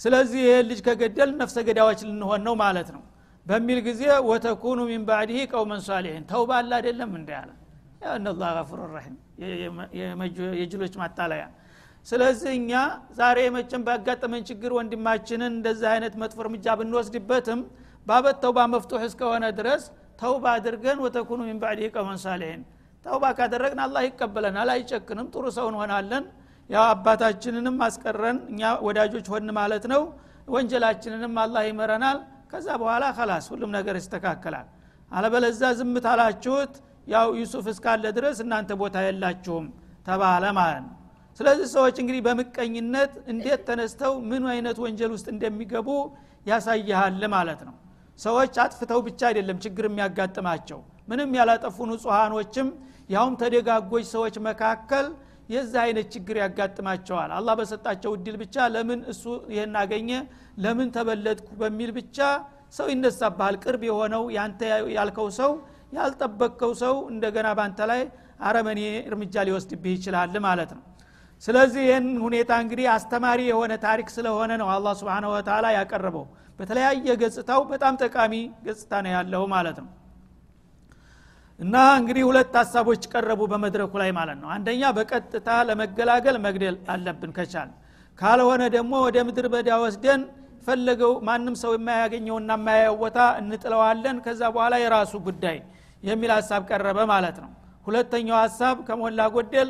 ስለዚህ 0.00 0.42
ይህ 0.46 0.58
ልጅ 0.68 0.80
ከገደል 0.86 1.30
ነፍሰ 1.40 1.56
ገዳዎች 1.68 2.00
ልንሆን 2.08 2.42
ነው 2.46 2.54
ማለት 2.62 2.90
ነው። 2.96 3.02
በሚል 3.46 3.78
ጊዜ 3.86 4.02
ወተኩኑ 4.28 4.80
ሚን 4.90 5.02
ባዕድህ 5.08 5.40
ቀውመን 5.52 5.80
ሳሊሒን። 5.86 6.24
ተውባ 6.30 6.50
አለ 6.60 6.70
አይደለም 6.78 7.10
እንደ 7.18 7.30
ያለ 7.36 7.50
እነላ 8.12 8.42
ገፉር 8.56 8.80
ረሒም 8.94 9.16
የጅሎች 10.58 10.94
ማታለያ 11.00 11.44
ስለዚህ 12.06 12.50
እኛ 12.58 12.72
ዛሬ 13.18 13.38
መቼም 13.56 13.82
ባጋጠመን 13.86 14.42
ችግር 14.48 14.70
ወንድማችንን 14.78 15.52
እንደዚህ 15.52 15.88
አይነት 15.92 16.14
መጥፎ 16.22 16.38
እርምጃ 16.44 16.76
ብንወስድበትም 16.80 17.60
ባበት 18.06 18.36
ተውባ 18.44 18.58
መፍቱሕ 18.74 19.02
እስከሆነ 19.08 19.44
ድረስ 19.58 19.82
ተውባ 20.18 20.44
አድርገን 20.56 20.98
ወተኩኑ 21.04 21.40
ሚን 21.48 21.58
ባዕድህ 21.62 21.90
ቀውመን 21.94 22.20
ሳሊሒን 22.24 22.62
ተውባ 23.04 23.24
ካደረግን 23.38 23.80
አላህ 23.84 24.02
ይቀበለናል 24.06 24.68
አይጨክንም 24.74 25.26
ጥሩ 25.34 25.44
ሰው 25.56 25.66
እንሆናለን። 25.70 26.24
ያው 26.70 26.84
አባታችንንም 26.90 27.76
አስቀረን። 27.86 28.38
እኛ 28.50 28.60
ወዳጆች 28.86 29.26
ሆን 29.32 29.48
ማለት 29.58 29.84
ነው። 29.92 30.02
ወንጀላችንንም 30.48 31.34
አላህ 31.42 31.62
ይመረናል። 31.68 32.18
ከዛ 32.52 32.68
በኋላ 32.82 33.04
ከላስ 33.16 33.46
ሁሉም 33.52 33.70
ነገር 33.78 33.94
ይስተካከላል። 34.00 34.68
አለበለዛ 35.10 35.62
ዝም 35.78 35.94
ታላችሁት 36.06 36.72
ያው 37.06 37.28
ዩሱፍ 37.40 37.66
እስካለ 37.72 38.04
ድረስ 38.16 38.38
እናንተ 38.44 38.70
ቦታ 38.80 38.96
የላችሁም 39.06 39.66
ተባለ 40.06 40.44
ማለት 40.58 40.80
ነው። 40.84 40.94
ስለዚህ 41.40 41.66
ሰዎች 41.74 41.96
እንግዲህ 42.02 42.22
በምቀኝነት 42.26 43.12
እንዴት 43.32 43.60
ተነስተው 43.68 44.14
ምን 44.30 44.44
አይነት 44.52 44.76
ወንጀል 44.84 45.10
ውስጥ 45.16 45.26
እንደሚገቡ 45.34 45.88
ያሳይሃል 46.46 47.22
ማለት 47.34 47.60
ነው። 47.68 47.74
ሰዎች 48.18 48.54
አጥፍተው 48.64 49.00
ብቻ 49.06 49.20
አይደለም 49.28 49.58
ችግር 49.64 49.84
የሚያጋጥማቸው 49.88 50.80
ምንም 51.08 51.30
ያላጠፉ 51.38 51.76
ንጹሐኖችም 51.90 52.68
ያውም 53.10 53.34
ተደጋጎች 53.40 54.04
ሰዎች 54.12 54.34
መካከል 54.46 55.06
የዛ 55.48 55.74
አይነት 55.84 56.06
ችግር 56.14 56.36
ያጋጥማቸዋል። 56.42 57.30
አላህ 57.38 57.54
በሰጣቸው 57.60 58.10
እድል 58.16 58.36
ብቻ 58.42 58.66
ለምን 58.74 59.00
እሱ 59.12 59.22
ይህን 59.54 59.74
አገኘ? 59.80 60.10
ለምን 60.64 60.88
ተበለጥኩ? 60.96 61.48
በሚል 61.60 61.90
ብቻ 61.98 62.18
ሰው 62.72 62.86
ይነሳብሃል። 62.92 63.56
ቅርብ 63.64 63.82
የሆነው 63.88 64.24
ያንተ 64.36 64.60
ያልከው 64.96 65.28
ሰው 65.40 65.52
ያልጠበቅከው 65.92 66.72
ሰው 66.82 66.94
እንደገና 67.12 67.48
ባንተ 67.58 67.80
ላይ 67.90 68.02
አረመኔ 68.40 68.80
እርምጃ 69.08 69.34
ሊወስድብህ 69.48 69.94
ይችላል 69.98 70.36
ማለት 70.46 70.70
ነው። 70.76 70.82
ስለዚህ 71.42 71.82
ይህን 71.88 72.06
ሁኔታ 72.24 72.50
እንግዲህ 72.64 72.86
አስተማሪ 72.94 73.40
የሆነ 73.50 73.72
ታሪክ 73.84 74.08
ስለሆነ 74.16 74.50
ነው 74.62 74.68
አላ 74.74 74.92
ስብን 74.98 75.26
ወተላ 75.32 75.66
ያቀረበው። 75.76 76.26
በተለያየ 76.58 77.08
ገጽታው 77.22 77.60
በጣም 77.70 77.94
ጠቃሚ 78.02 78.34
ገጽታ 78.66 78.92
ነው 79.04 79.12
ያለው 79.16 79.44
ማለት 79.52 79.78
ነው 79.82 79.88
እና 81.60 81.76
እንግዲህ 81.98 82.22
ሁለት 82.28 82.54
ሀሳቦች 82.60 83.02
ቀረቡ 83.12 83.40
በመድረኩ 83.52 83.92
ላይ 84.02 84.10
ማለት 84.18 84.38
ነው። 84.42 84.48
አንደኛ 84.54 84.82
በቀጥታ 84.96 85.48
ለመገላገል 85.68 86.36
መግደል 86.44 86.76
አለብን 86.92 87.32
ከቻል 87.38 87.70
ካልሆነ 88.18 88.62
ደግሞ 88.76 88.92
ወደ 89.06 89.18
ምድር 89.28 89.46
በዳ 89.52 89.70
ወስደን 89.82 90.22
ፈለገው 90.66 91.12
ማንም 91.28 91.54
ሰው 91.62 91.72
የማያገኘውና 91.76 92.50
የማያየው 92.58 92.96
ቦታ 93.02 93.18
እንጥለዋለን 93.40 94.16
ከዛ 94.24 94.40
በኋላ 94.54 94.74
የራሱ 94.82 95.12
ጉዳይ 95.28 95.56
የሚል 96.02 96.30
ሀሳብ 96.36 96.62
ቀረበ 96.70 96.98
ማለት 97.12 97.38
ነው። 97.44 97.50
ሁለተኛው 97.86 98.36
ሀሳብ 98.42 98.76
ከሞላ 98.88 99.20
ጎደል 99.34 99.68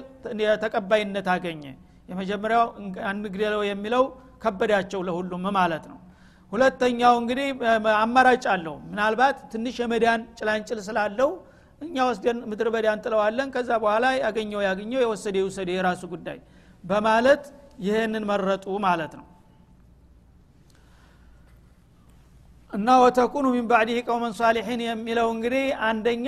ተቀባይነት 0.64 1.28
አገኘ። 1.34 1.62
የመጀመሪያው 2.08 2.64
አንግደለው 3.10 3.62
የሚለው 3.68 4.04
ከበዳቸው 4.42 5.00
ለሁሉም 5.08 5.44
ማለት 5.58 5.84
ነው። 5.90 5.98
ሁለተኛው 6.52 7.14
እንግዲህ 7.20 7.48
አማራጭ 8.00 8.44
አለው። 8.54 8.76
ምናልባት 8.90 9.36
ትንሽ 9.52 9.76
የመዳን 9.82 10.20
ጭላንጭል 10.38 10.80
ስላለው 10.88 11.30
እኛ 11.80 11.96
ወስደን 12.08 12.38
ምድር 12.50 12.68
በዳ 12.74 12.86
እንጥለዋለን 12.96 13.48
ከዛ 13.54 13.70
በኋላ 13.82 14.06
ያገኘው 14.20 14.60
ያገኘው 14.66 15.00
የወሰደ 15.04 15.36
የወሰደ 15.40 15.68
የራሱ 15.76 16.02
ጉዳይ 16.12 16.38
በማለት 16.84 17.42
ይህንን 17.84 18.24
መረጡ 18.30 18.64
ማለት 18.86 19.12
ነው። 19.18 19.26
እና 22.72 22.88
ወተኩኑ 23.02 23.46
ሚን 23.54 23.64
ባዕዲህ 23.70 23.96
ቀውመን 24.06 24.34
ሳሊሒን 24.38 24.80
የሚለው 24.84 25.28
እንግዲህ 25.34 25.64
አንደኛ 25.86 26.26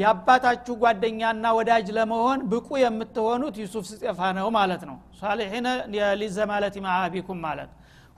የአባታችሁ 0.00 0.74
ጓደኛና 0.82 1.44
ወዳጅ 1.56 1.86
ለመሆን 1.96 2.40
ብቁ 2.52 2.68
የምትሆኑት 2.82 3.56
ዩሱፍ 3.62 3.84
ስጤፋ 3.90 4.30
ነው 4.38 4.48
ማለት 4.58 4.82
ነው። 4.90 4.96
ሳሊሒነ 5.20 5.66
ሊዘማለት 6.20 6.76
ማአቢኩም 6.86 7.40
ማለት። 7.46 7.70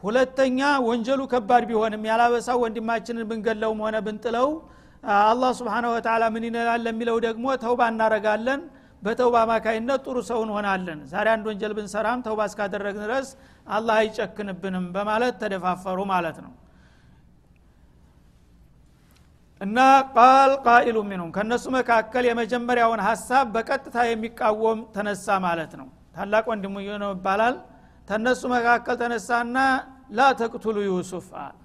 ሁለተኛ 0.03 0.59
ወንጀሉ 0.89 1.21
ከባድ 1.33 1.65
ቢሆንም 1.71 2.03
ያላበሳው 2.11 2.59
ወንድማችንን 2.65 3.29
ብንገለውም 3.31 3.81
ሆነ 3.85 3.97
ብንጥለው 4.07 4.49
አላህ 5.23 5.51
ስብሓንሁ 5.59 5.91
ወተላ 5.95 6.25
ምን 6.35 6.45
ይላል 6.51 6.81
ለሚለው 6.87 7.17
ደግሞ 7.27 7.47
ተውባ 7.65 7.81
እናረጋለን 7.93 8.61
በተውባ 9.03 9.37
አማካይነት 9.45 10.01
ጥሩ 10.07 10.17
ሰው 10.29 10.39
እንሆናለን። 10.45 11.01
ዛሬ 11.11 11.27
አንድ 11.35 11.45
ወንጀል 11.51 11.73
ብንሰራም 11.79 12.23
ተውባ 12.27 12.41
እስካደረግን 12.51 13.03
ድረስ 13.05 13.29
አላህ 13.69 13.97
አይጨክንብንም 14.03 14.87
በማለት 14.97 15.35
ተደፋፈሩ 15.43 15.99
ማለት 16.13 16.39
ነው። 16.45 16.53
እና 19.61 19.79
ቃል 20.15 20.51
ቃኢሉ 20.67 20.97
ሚንሁም 21.11 21.31
ከእነሱ 21.37 21.65
መካከል 21.77 22.25
የመጀመሪያውን 22.29 23.01
ሀሳብ 23.07 23.47
በቀጥታ 23.55 23.97
የሚቃወም 24.09 24.81
ተነሳ 24.97 25.27
ማለት 25.47 25.73
ነው። 25.81 25.87
ታላቅ 26.17 26.45
ወንድሙ 26.51 26.75
ነው 27.05 27.11
ይባላል። 27.15 27.57
ተነሱ 28.09 28.43
መካከል 28.53 28.97
ተነሳና 29.01 29.57
ላ 30.11 30.29
ተቅቱሉ 30.41 30.77
ዩሱፍ 30.89 31.29
አለ። 31.45 31.57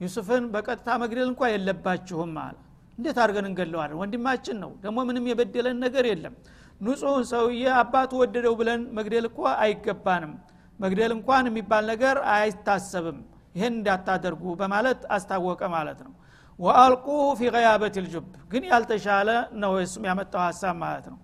ዩሱፍን 0.00 0.44
በቀጥታ 0.54 0.88
መግደል 1.02 1.28
እንኳ 1.32 1.42
የለባችሁም 1.52 2.32
አለ 2.44 2.56
እንዴት 2.98 3.18
አድርገን 3.22 3.46
እንገለዋለን 3.48 3.98
ወንድማችን 4.00 4.56
ነው። 4.62 4.70
ደግሞ 4.82 4.98
ምንም 5.08 5.24
የበደለን 5.30 5.78
ነገር 5.84 6.04
የለም። 6.10 6.34
ንጹህን 6.80 7.24
ሰውዬ 7.32 7.64
አባቱ 7.80 8.12
ወደደው 8.22 8.54
ብለን 8.60 8.82
መግደል 8.98 9.26
እኮ 9.30 9.40
አይገባንም። 9.62 10.32
መግደል 10.80 11.12
እንኳን 11.16 11.44
የሚባል 11.50 11.84
ነገር 11.92 12.16
አይታሰብም። 12.34 13.18
ይህን 13.54 13.74
እንዳታደርጉ 13.76 14.44
በማለት 14.60 15.00
አስታወቀ 15.16 15.62
ማለት 15.74 15.98
ነው። 16.06 16.12
ወአልቁሁ 16.58 17.18
ፊ 17.38 17.50
ገያበት 17.54 17.94
ልጁብ 18.04 18.24
ግን 18.50 18.64
ያልተሻለ 18.70 19.28
ነው 19.62 19.72
እሱም 19.84 20.04
ያመጣው 20.10 20.42
ሀሳብ 20.44 20.74
ማለት 20.82 21.06
ነው። 21.12 21.18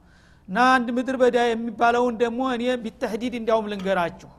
እና 0.49 0.59
አንድ 0.77 0.89
ምድር 0.97 1.17
በዳ 1.23 1.39
የሚባለውን 1.49 2.15
ደግሞ 2.23 2.41
እኔ 2.55 2.65
ቢተህዲድ 2.85 3.35
እንዲያውም 3.39 3.69
ልንገራችሁ። 3.73 4.31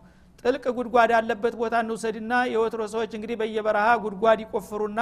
ጥልቅ 0.43 0.63
ጉድጓድ 0.77 1.09
ያለበት 1.15 1.53
ቦታ 1.61 1.75
እንውሰድና 1.83 2.33
የወትሮ 2.53 2.81
ሰዎች 2.93 3.11
እንግዲህ 3.17 3.35
በየበረሃ 3.41 3.87
ጉድጓድ 4.03 4.39
ይቆፍሩና 4.43 5.01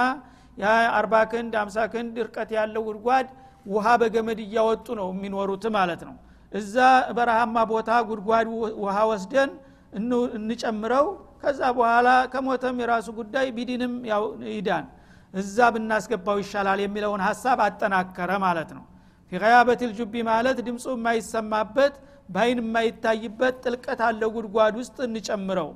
የአርባ 0.58 1.14
ክንድ 1.32 1.52
አምሳ 1.60 1.78
ክንድ 1.92 2.14
እርቀት 2.24 2.50
ያለው 2.56 2.82
ጉድጓድ 2.88 3.26
ውሃ 3.66 3.86
በገመድ 4.00 4.38
እያወጡ 4.44 4.86
ነው 5.00 5.08
የሚኖሩት 5.14 5.64
ማለት 5.76 6.02
ነው። 6.08 6.14
እዛ 6.52 6.76
በረሃማ 7.16 7.56
ቦታ 7.72 7.90
ጉድጓድ 8.08 8.46
ውሃ 8.82 8.96
ወስደን 9.10 9.50
እንጨምረው 10.38 11.06
ከዛ 11.42 11.60
በኋላ 11.76 12.08
ከሞተም 12.32 12.80
የራሱ 12.82 13.08
ጉዳይ 13.18 13.46
ቢድንም 13.56 13.94
ይዳን። 14.54 14.86
እዛ 15.34 15.56
ብናስገባው 15.74 16.38
ይሻላል 16.42 16.80
የሚለውን 16.84 17.22
ሀሳብ 17.26 17.58
አጠናከረ 17.66 18.30
ማለት 18.44 18.70
ነው። 18.76 18.84
ፊቀያበት 19.32 19.80
ልጁቢ 19.90 20.14
ማለት 20.28 20.58
ድምፁ 20.66 20.84
የማይሰማበት 20.94 21.94
በአይን 22.28 22.58
የማይታይበት 22.62 23.54
ጥልቀት 23.64 24.00
አለ 24.08 24.22
ጉድጓድ 24.34 24.74
ውስጥ 24.80 24.96
እንጨምረው። 25.08 25.70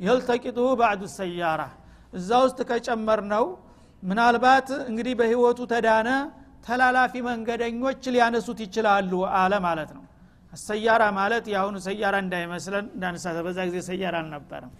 የልተቂጡ 0.00 0.58
ባዕዱ 0.80 1.02
ሰያራ 1.16 1.62
እዛ 2.12 2.30
ውስጥ 2.44 2.60
ከጨመር 2.70 3.20
ነው 3.32 3.44
ምናልባት 4.02 4.68
እንግዲህ 4.88 5.14
በህይወቱ 5.20 5.60
ተዳነ 5.72 6.08
ተላላፊ 6.66 7.12
መንገደኞች 7.26 8.02
ሊያነሱት 8.14 8.58
ይችላሉ 8.64 9.12
አለ 9.40 9.52
ማለት 9.66 9.90
ነው። 9.96 10.04
ሰያራ 10.62 11.02
ማለት 11.18 11.44
የአሁኑ 11.52 11.76
ሰያራ 11.86 12.14
እንዳይመስለን 12.24 12.86
እንዳነሳተ 12.94 13.38
በዛ 13.46 13.58
ጊዜ 13.68 13.78
ሰያራ 13.88 14.14
አልነበረም። 14.22 14.72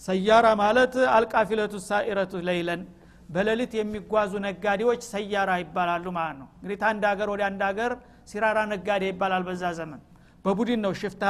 ሰያራ 0.00 0.46
ማለት 0.62 0.94
አልቃፊለቱ 1.14 1.74
ሳኢረቱ 1.86 2.32
ለይለን 2.48 2.82
በሌሊት 3.28 3.72
የሚጓዙ 3.78 4.32
ነጋዴዎች 4.46 5.00
ሰያራ 5.12 5.50
ይባላሉ 5.62 6.06
ማለት 6.18 6.36
ነው። 6.42 6.48
እንግዲህ 6.58 6.84
አንድ 6.90 7.02
ሀገር 7.10 7.28
ወደ 7.34 7.42
አንድ 7.48 7.62
ሀገር 7.68 7.92
ሲራራ 8.30 8.58
ነጋዴ 8.72 9.04
ይባላል 9.12 9.42
በዛ 9.48 9.64
ዘመን። 9.78 10.00
በቡድን 10.44 10.80
ነው 10.84 10.92
ሽፍታ 11.00 11.24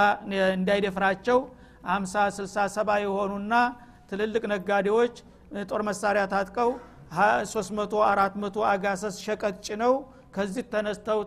እንዳይደፍራቸው 0.59 1.39
አምሳ 1.95 2.15
ስልሳ 2.37 2.67
ሰባ 2.77 2.91
የሆኑና 3.05 3.55
ትልልቅ 4.11 4.43
ነጋዴዎች 4.53 5.15
ጦር 5.67 5.83
መሳሪያ 5.89 6.23
ታጥቀው 6.33 6.71
300 7.13 8.01
400 8.07 8.65
አጋሰስ 8.71 9.17
ሸቀጥ 9.25 9.55
ጭነው 9.67 9.93
ከዚህ 10.35 10.65
ተነስተው 10.73 11.21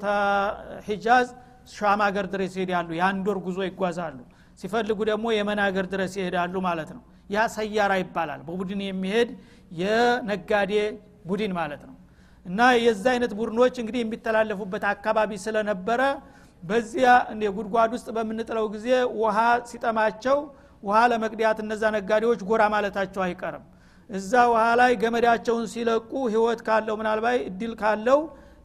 ሂጃዝ 0.88 1.28
ሻም 1.72 2.00
ሀገር 2.06 2.26
ድረስ 2.34 2.54
ይሄዳሉ። 2.58 2.90
የአንድ 3.00 3.26
ወር 3.32 3.40
ጉዞ 3.46 3.60
ይጓዛሉ። 3.68 4.20
ሲፈልጉ 4.60 5.00
ደግሞ 5.10 5.26
የመን 5.36 5.60
ሀገር 5.66 5.86
ድረስ 5.94 6.14
ይሄዳሉ 6.20 6.56
ማለት 6.68 6.90
ነው። 6.96 7.02
ያ 7.30 7.46
ሰያራ 7.56 7.92
ይባላል። 8.02 8.42
በቡድን 8.48 8.82
የሚሄድ 8.88 9.30
የነጋዴ 9.82 10.74
ቡድን 11.30 11.52
ማለት 11.60 11.82
ነው። 11.90 11.96
እና 12.46 12.60
የዛ 12.84 13.04
አይነት 13.14 13.32
ቡድኖች 13.40 13.76
እንግዲህ 13.82 14.02
የሚተላለፉበት 14.04 14.84
አካባቢ 14.94 15.32
ስለነበረ 15.46 16.02
በዚያ 16.64 17.10
ጉድጓድ 17.58 17.92
ውስጥ 17.96 18.08
በምንጥለው 18.16 18.66
ጊዜ 18.74 18.88
ውሃ 19.22 19.38
ሲጠማቸው 19.70 20.38
ውሃ 20.84 20.98
ለመቅዲያት 21.12 21.58
እነዛ 21.64 21.84
ነጋዴዎች 21.96 22.40
ጎራ 22.50 22.64
ማለታቸው 22.74 23.22
አይቀርም 23.26 23.64
እዛ 24.12 24.32
ውሃ 24.52 24.64
ላይ 24.80 24.92
ገመዳቸውን 25.02 25.66
ሲለቁ 25.74 26.12
ህይወት 26.34 26.60
ካለው 26.68 26.96
ምናልባት 27.02 27.38
እድል 27.50 27.74
ካለው 27.82 28.20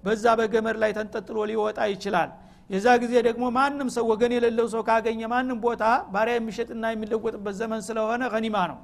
በዛ 0.04 0.24
በገመድ 0.38 0.76
ላይ 0.82 0.90
ተንጠጥሎ 0.98 1.38
ሊወጣ 1.50 1.78
ይችላል። 1.92 2.30
የዛ 2.70 2.86
ጊዜ 3.02 3.14
ደግሞ 3.26 3.44
ማንም 3.56 3.88
ሰው 3.96 4.04
ወገን 4.10 4.32
የሌለው 4.36 4.66
ሰው 4.72 4.82
ካገኘ 4.88 5.20
ማንም 5.32 5.58
ቦታ 5.64 5.82
ባሪያ 6.14 6.34
የሚሸጥና 6.38 6.84
የሚለወጥበት 6.92 7.54
ዘመን 7.60 7.80
ስለሆነ 7.88 8.22
ከኒማ 8.32 8.56
ነው። 8.70 8.78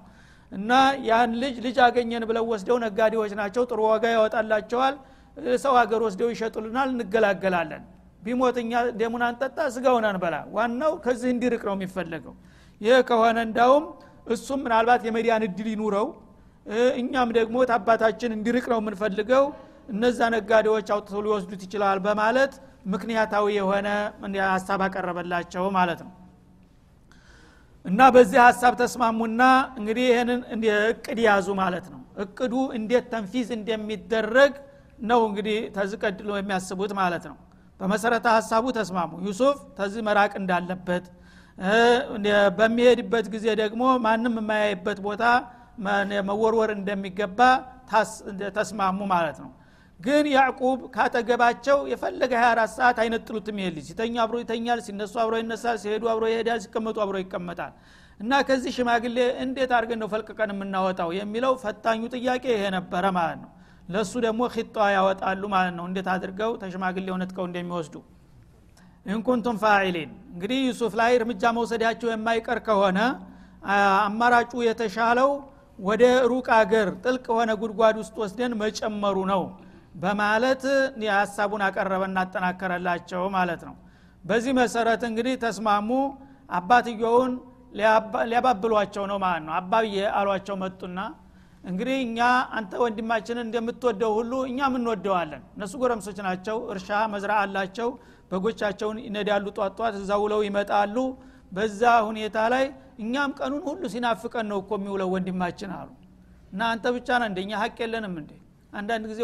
እና 0.52 0.70
ያን 1.08 1.30
ልጅ 1.42 1.56
ልጅ 1.66 1.76
አገኘን 1.86 2.24
ብለው 2.30 2.44
ወስደው 2.52 2.76
ነጋዴዎች 2.84 3.32
ናቸው። 3.40 3.62
ጥሩ 3.70 3.80
ዋጋ 3.88 4.04
ያወጣላቸዋል። 4.14 4.94
ሰው 5.62 5.74
ሀገር 5.80 6.00
ወስደው 6.06 6.28
ይሸጡልናል 6.32 6.88
እንገላገላለን። 6.94 7.82
ቢሞት 8.22 8.56
እኛ 8.62 8.72
ደሙን 9.00 9.22
አንጠጣ 9.28 9.58
ስጋውን 9.76 10.04
አንበላ። 10.08 10.36
ዋናው 10.56 10.92
ከዚህ 11.04 11.30
እንዲርቅ 11.34 11.62
ነው 11.68 11.74
የሚፈለገው። 11.78 12.34
ይህ 12.80 12.98
ከሆነ 13.08 13.38
እንዳውም 13.48 13.84
እሱም 14.26 14.60
ምናልባት 14.66 15.02
የመዲያን 15.08 15.44
እድል 15.48 15.68
ይኑረው 15.72 16.06
እኛም 16.96 17.28
ደግሞ 17.36 17.56
ታባታችን 17.70 18.34
እንዲርቅ 18.36 18.64
ነው 18.72 18.78
የምንፈልገው። 18.80 19.44
እነዛ 19.88 20.18
ነጋዴዎች 20.34 20.88
አውጥተው 20.94 21.22
ሊወስዱት 21.26 21.62
ይችላል 21.66 21.98
በማለት 22.04 22.52
ምክንያታዊ 22.92 23.46
የሆነ 23.56 23.88
ሀሳብ 24.48 24.80
አቀረበላቸው 24.86 25.64
ማለት 25.78 26.00
ነው። 26.06 26.12
እና 27.84 28.00
በዚህ 28.14 28.38
ሀሳብ 28.46 28.74
ተስማሙና 28.80 29.42
እንግዲህ 29.78 30.04
ይህንን 30.10 30.40
እቅድ 30.90 31.18
ያዙ 31.26 31.48
ማለት 31.60 31.86
ነው። 31.92 32.00
እቅዱ 32.24 32.54
እንዴት 32.78 33.06
ተንፊዝ 33.12 33.48
እንደሚደረግ 33.56 34.52
ነው 35.02 35.20
እንግዲህ 35.28 35.58
ተዝቀድሎ 35.76 36.30
የሚያስቡት 36.38 36.92
ማለት 37.00 37.24
ነው። 37.30 37.36
በመሰረተ 37.80 38.26
ሀሳቡ 38.36 38.64
ተስማሙ። 38.76 39.12
ዩሱፍ 39.26 39.58
ተዚህ 39.78 40.02
መራቅ 40.08 40.32
እንዳለበት 40.40 41.04
በሚሄድበት 42.58 43.26
ጊዜ 43.34 43.46
ደግሞ 43.62 43.82
ማንም 44.04 44.36
የማያይበት 44.40 44.98
ቦታ 45.06 45.24
መወርወር 46.28 46.70
እንደሚገባ 46.76 47.40
ተስማሙ 48.56 49.00
ማለት 49.12 49.38
ነው። 49.44 49.50
ግን 50.00 50.26
ያዕቁብ 50.34 50.78
ካጠገባቸው 50.94 51.78
የፈለገ 51.90 52.32
24 52.40 52.72
ሰዓት 52.76 52.96
አይነጥሉትም 53.02 53.56
ይሄ 53.60 53.68
ልጅ 53.74 53.84
ሲተኛ 53.90 54.14
አብሮ 54.24 54.36
ይተኛል 54.42 54.80
ሲነሱ 54.86 55.14
አብሮ 55.22 55.34
ይነሳል 55.42 55.76
ሲሄዱ 55.82 56.04
አብሮ 56.12 56.24
ይሄዳል 56.32 56.60
ሲቀመጡ 56.64 56.96
አብሮ 57.04 57.16
ይቀመጣል። 57.22 57.72
እና 58.20 58.32
ከዚህ 58.48 58.72
ሽማግሌ 58.76 59.16
እንዴት 59.44 59.70
አድርገን 59.76 60.00
ነው 60.02 60.08
ፈልቅቀን 60.12 60.50
የምናወጣው 60.54 61.10
የሚለው 61.18 61.52
ፈታኙ 61.62 62.02
ጥያቄ 62.14 62.44
ይሄ 62.54 62.64
ነበረ 62.76 63.04
ማለት 63.18 63.38
ነው። 63.44 63.50
ለእሱ 63.88 64.12
ደግሞ 64.26 64.42
ኺጧ 64.54 64.76
ያወጣሉ 64.96 65.42
ማለት 65.54 65.74
ነው። 65.78 65.84
እንዴት 65.90 66.08
አድርገው 66.12 66.52
ተሽማግሌው 66.62 67.16
ነጥቀው 67.22 67.46
እንደሚወስዱ። 67.48 67.94
ኢንኩንቱም 69.06 69.56
ፋዒሊን 69.62 70.10
እንግዲህ 70.32 70.58
ዩሱፍ 70.68 70.92
ላይ 71.00 71.12
እርምጃ 71.18 71.44
መውሰዳቸው 71.56 72.08
የማይቀር 72.12 72.58
ከሆነ 72.66 72.98
አማራጩ 74.04 74.52
የተሻለው 74.66 75.30
ወደ 75.78 76.02
ሩቅ 76.30 76.46
አገር 76.56 76.88
ጥልቅ 77.04 77.24
የሆነ 77.30 77.50
ጉድጓድ 77.60 77.96
ውስጥ 78.00 78.14
ወስደን 78.22 78.52
መጨመሩ 78.60 79.16
ነው 79.30 79.42
በማለት 79.94 80.62
ሀሳቡን 81.14 81.62
አቀረበና 81.66 82.18
አጠናከረላቸው 82.24 83.22
ማለት 83.36 83.62
ነው። 83.68 83.74
በዚህ 84.24 84.52
መሰረት 84.60 85.02
እንግዲህ 85.08 85.34
ተስማሙ። 85.44 85.90
አባትየውን 86.50 87.32
ሊያባብሏቸው 88.30 89.04
ነው 89.10 89.18
ማለት 89.24 89.44
ነው። 89.46 89.54
አባብዬ 89.58 89.96
አሏቸው 90.18 90.56
መጡና 90.62 90.98
እንግዲህ 91.64 91.96
እኛ 92.06 92.18
አንተ 92.58 92.72
ወንድማችንን 92.82 93.44
እንደምትወደው 93.46 94.12
ሁሉ 94.18 94.32
እኛም 94.48 94.74
እንወደዋለን 94.78 95.42
እነሱ 95.56 95.72
ጎረምሶች 95.82 96.18
ናቸው። 96.26 96.56
እርሻ 96.72 96.88
መዝራ 97.12 97.32
አላቸው። 97.42 97.90
በጎቻቸውን 98.30 98.98
ይነዳሉ 99.06 99.46
ጧጧት 99.58 99.94
እዛ 100.00 100.12
ውለው 100.22 100.40
ይመጣሉ 100.46 100.96
በዛ 101.52 101.80
ሁኔታ 102.08 102.36
ላይ 102.52 102.64
እኛም 103.02 103.30
ቀኑን 103.38 103.62
ሁሉ 103.68 103.82
ሲናፍቀን 103.92 104.46
ነው 104.52 104.58
እኮ 104.62 104.72
የሚውለው 104.78 105.08
ወንድማችን 105.14 105.70
አሉ። 105.78 105.88
እና 106.52 106.62
አንተ 106.72 106.86
ብቻ 106.96 107.08
ነ 107.20 107.26
እንደኛ 107.30 107.50
ሀቅ 107.62 107.76
የለንም 107.84 108.14
እንዴ? 108.20 108.32
አንዳንድ 108.72 109.04
ጊዜ 109.10 109.20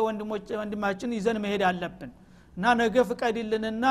ወንድማችን 0.59 1.11
ይዘን 1.19 1.39
መሄድ 1.45 1.63
አለብን። 1.69 2.11
እና 2.57 2.65
ነገ 2.81 2.97
ፍቀድልንና 3.11 3.85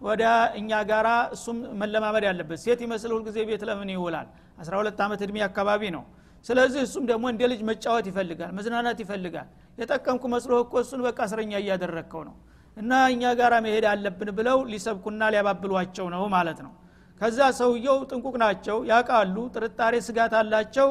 ወደ 0.00 0.22
እኛ 0.58 0.70
ጋራ 0.90 1.08
እሱም 1.34 1.58
መለማመድ 1.80 2.24
ያለበት 2.28 2.58
ሴት 2.64 2.80
ይመስል 2.86 3.10
ሁልጊዜ 3.16 3.38
ቤት 3.48 3.62
ለምን 3.68 3.90
ይውላል? 3.94 4.26
12 4.60 5.00
ዓመት 5.06 5.20
እድሜ 5.26 5.38
አካባቢ 5.48 5.82
ነው። 5.96 6.04
ስለዚህ 6.46 6.80
እሱም 6.86 7.04
ደግሞ 7.10 7.24
እንደ 7.32 7.42
ልጅ 7.52 7.60
መጫወት 7.70 8.06
ይፈልጋል 8.10 8.50
መዝናናት 8.58 8.98
ይፈልጋል። 9.04 9.48
የጠቀምኩ 9.78 10.24
መስሎ 10.34 10.52
እኮ 10.64 10.74
እሱን 10.84 11.00
በቃ 11.06 11.18
እስረኛ 11.28 11.52
እያደረግከው 11.62 12.22
ነው። 12.28 12.36
እና 12.76 12.92
እኛ 13.14 13.22
ጋር 13.40 13.52
መሄድ 13.66 13.84
አለብን 13.92 14.30
ብለው 14.38 14.58
ሊሰብኩና 14.72 15.22
ሊያባብሏቸው 15.34 16.06
ነው 16.14 16.22
ማለት 16.36 16.58
ነው 16.66 16.72
ከዛ 17.20 17.38
ሰውየው 17.58 17.98
ጥንቁቅ 18.08 18.34
ናቸው 18.42 18.76
ያቃሉ 18.90 19.36
ጥርጣሬ 19.54 19.94
ስጋት 20.06 20.34
አላቸው። 20.40 20.88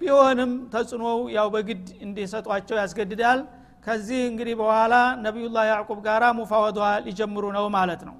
ቢሆንም 0.00 0.52
ተጽዕኖው 0.72 1.18
ያው 1.36 1.48
በግድ 1.54 1.84
እንዲሰጧቸው 2.06 2.76
ያስገድዳል። 2.80 3.40
ከዚህ 3.86 4.20
እንግዲህ 4.30 4.54
በኋላ 4.60 4.94
ነቢዩላህ 5.24 5.64
ያዕቁብ 5.70 5.98
ጋራ 6.06 6.24
ሙፋወዷ 6.38 6.78
ሊጀምሩ 7.06 7.44
ነው 7.56 7.66
ማለት 7.76 8.00
ነው። 8.08 8.16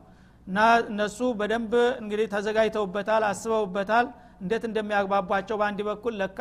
እና 0.47 0.59
እነሱ 0.91 1.19
በደንብ 1.39 1.73
እንግዲህ 2.03 2.27
ተዘጋጅተውበታል 2.35 3.23
አስበውበታል። 3.31 4.07
እንዴት 4.43 4.65
እንደሚያግባቧቸው 4.69 5.57
በአንድ 5.61 5.81
በኩል 5.89 6.15
ለካ 6.21 6.41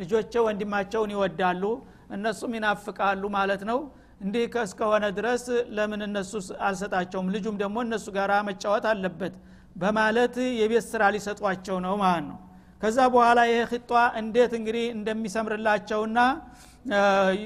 ልጆቼ 0.00 0.32
ወንድማቸውን 0.46 1.10
ይወዳሉ 1.14 1.62
እነሱም 2.10 2.52
ይናፍቃሉ 2.56 3.22
ማለት 3.36 3.62
ነው። 3.70 3.78
እንዲህ 4.20 4.44
እስከሆነ 4.62 5.04
ድረስ 5.18 5.44
ለምን 5.76 6.00
እነሱ 6.06 6.32
አልሰጣቸውም? 6.66 7.28
ልጁም 7.34 7.56
ደግሞ 7.62 7.76
እነሱ 7.86 8.06
ጋር 8.16 8.30
መጫወት 8.48 8.84
አለበት 8.90 9.34
በማለት 9.76 10.36
የቤት 10.60 10.86
ስራ 10.90 11.02
ሊሰጧቸው 11.14 11.76
ነው 11.84 11.94
ማለት 12.02 12.24
ነው። 12.30 12.38
ከዛ 12.82 12.98
በኋላ 13.14 13.40
ይህ 13.50 13.62
ክጧ 13.72 13.90
እንዴት 14.20 14.52
እንግዲህ 14.58 14.84
እንደሚሰምርላቸውና 14.96 16.18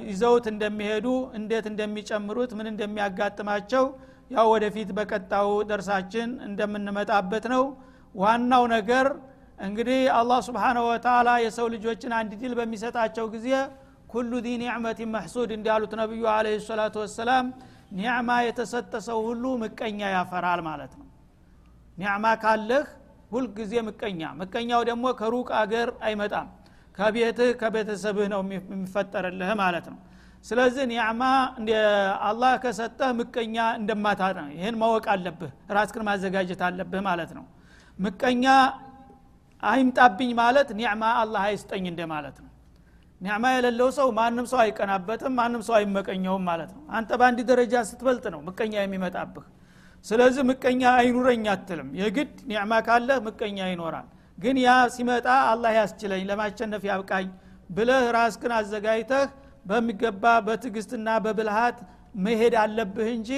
ይዘውት 0.09 0.45
እንደሚሄዱ 0.53 1.07
እንዴት 1.39 1.67
እንደሚጨምሩት 1.71 2.51
ምን 2.59 2.67
እንደሚያጋጥማቸው 2.73 3.85
ያው 4.31 4.47
ወደፊት 4.53 4.91
በቀጣው 4.99 5.49
ደርሳችን 5.71 6.29
እንደምንመጣበት 6.49 7.47
ነው። 7.55 7.65
ዋናው 8.15 8.65
ነገር 8.75 9.07
እንግዲህ 9.59 10.01
አላህ 10.19 10.39
ስብሓነሁ 10.47 10.85
ወተላ 10.91 11.31
የሰው 11.45 11.67
ልጆችን 11.75 12.13
አንድ 12.19 12.33
ድል 12.41 12.53
በሚሰጣቸው 12.59 13.27
ጊዜ 13.35 13.49
ኩሉ 14.13 14.33
ዲ 14.45 14.51
ኒዕመትን 14.63 15.11
መሕሱድ 15.15 15.51
እንዳሉት 15.57 15.93
ነቢዩ 16.01 16.25
አለ 16.33 16.47
ሰላቱ 16.67 16.97
ወሰላም 17.05 17.47
ኒዕማ 17.99 18.31
የተሰጠ 18.47 18.93
ሰው 19.09 19.19
ሁሉ 19.29 19.45
ምቀኛ 19.63 20.01
ያፈራል 20.15 20.61
ማለት 20.69 20.93
ነው 20.99 21.07
ኒዕማ 21.99 22.27
ካለህ 22.43 22.85
ሁልጊዜ 23.33 23.75
ምቀኛ። 23.87 24.21
ምቀኛው 24.41 24.81
ደግሞ 24.89 25.05
ከሩቅ 25.21 25.49
አገር 25.61 25.89
አይመጣም። 26.07 26.49
ከቤትህ 26.99 27.51
ከቤተሰብህ 27.61 28.27
ነው 28.33 28.41
የሚፈጠርልህ 28.47 29.51
ማለት 29.61 29.87
ነው። 29.93 29.99
ስለዚህ 30.45 30.85
ኒዕማ 30.91 31.23
አላህ 32.29 32.53
ከሰጠህ 32.65 33.11
ምቀኛ 33.21 33.57
እንደማታጣ 33.79 34.39
ይህን 34.55 34.77
ማወቅ 34.83 35.05
አለብህ። 35.15 35.53
ራስክን 35.77 36.03
ማዘጋጀት 36.09 36.63
አለብህ 36.69 37.03
ማለት 37.09 37.31
ነው። 37.39 37.45
ምቀኛ 37.99 38.45
አይምጣብኝ 39.63 40.31
ማለት 40.41 40.69
ኒዕማ 40.81 41.05
አላህ 41.21 41.43
አይስጠኝ 41.49 41.85
እንደ 41.93 42.03
ማለት 42.13 42.37
ነው። 42.43 42.51
ኒዕማ 43.21 43.45
የሌለው 43.55 43.89
ሰው 43.99 44.09
ማንም 44.19 44.47
ሰው 44.51 44.59
አይቀናበትም 44.63 45.35
ማንም 45.39 45.63
ሰው 45.69 45.75
አይመቀኘውም 45.79 46.43
ማለት 46.51 46.71
ነው። 46.77 46.83
አንተ 46.91 47.11
በአንድ 47.21 47.41
ደረጃ 47.51 47.75
ስትበልጥ 47.91 48.25
ነው 48.35 48.41
ምቀኛ 48.49 48.75
የሚመጣብህ 48.83 49.47
ስለዚህ 50.05 50.43
ምቀኛ 50.49 50.83
አይኑረኝ 50.99 51.45
አትልም። 51.53 51.89
የግድ 52.01 52.33
ኒዕማ 52.51 52.73
ካለህ 52.87 53.19
ምቀኛ 53.27 53.59
ይኖራል። 53.71 54.07
ግን 54.39 54.57
ያ 54.63 54.71
ሲመጣ 54.95 55.27
አላህ 55.51 55.73
ያስችለኝ 55.79 56.23
ለማሸነፍ 56.31 56.83
ያብቃኝ 56.91 57.27
ብለህ 57.71 58.05
ራስክን 58.17 58.53
አዘጋጅተህ 58.57 59.27
በሚገባ 59.67 60.25
በትዕግስትና 60.47 61.09
በብልሃት 61.25 61.79
መሄድ 62.25 62.55
አለብህ 62.63 63.09
እንጂ 63.15 63.31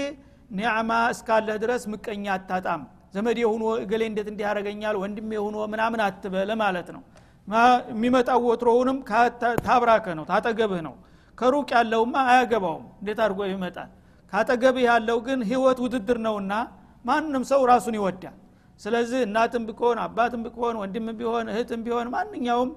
ኒዕማ 0.56 0.90
እስካለህ 1.12 1.56
ድረስ 1.62 1.82
ምቀኛ 1.92 2.24
አታጣም። 2.34 2.82
ዘመድ 3.14 3.38
የሆኖ 3.42 3.64
እገሌ 3.82 4.02
እንዴት 4.10 4.28
እንዲህ 4.32 4.44
ያደረገኛል 4.46 4.96
ወንድም 5.02 5.28
የሆኖ 5.36 5.56
ምናምን 5.72 6.00
አትበል 6.06 6.50
ማለት 6.62 6.88
ነው። 6.96 7.02
የሚመጣው 7.92 8.40
ወትሮውንም 8.48 8.98
ታብራከ 9.66 10.06
ነው 10.18 10.24
ታጠገብህ 10.30 10.80
ነው። 10.88 10.94
ከሩቅ 11.38 11.68
ያለውማ 11.76 12.16
አያገባውም። 12.30 12.86
እንዴት 13.00 13.18
አድርጎ 13.24 13.40
ይመጣል 13.50 13.90
ካጠገብህ 14.32 14.84
ያለው 14.88 15.18
ግን 15.26 15.40
ህይወት 15.50 15.78
ውድድር 15.84 16.18
ነውና 16.26 16.52
ማንም 17.04 17.42
ሰው 17.50 17.60
ራሱን 17.70 17.94
ይወዳል። 17.98 18.36
ስለዚህ 18.80 19.20
እናትም 19.26 19.64
ቢሆን 19.68 19.98
አባትም 20.04 20.40
ቢሆን 20.46 20.76
ወንድም 20.80 21.06
ቢሆን 21.18 21.46
እህትም 21.52 21.82
ቢሆን 21.86 22.08
ማንኛውም 22.14 22.70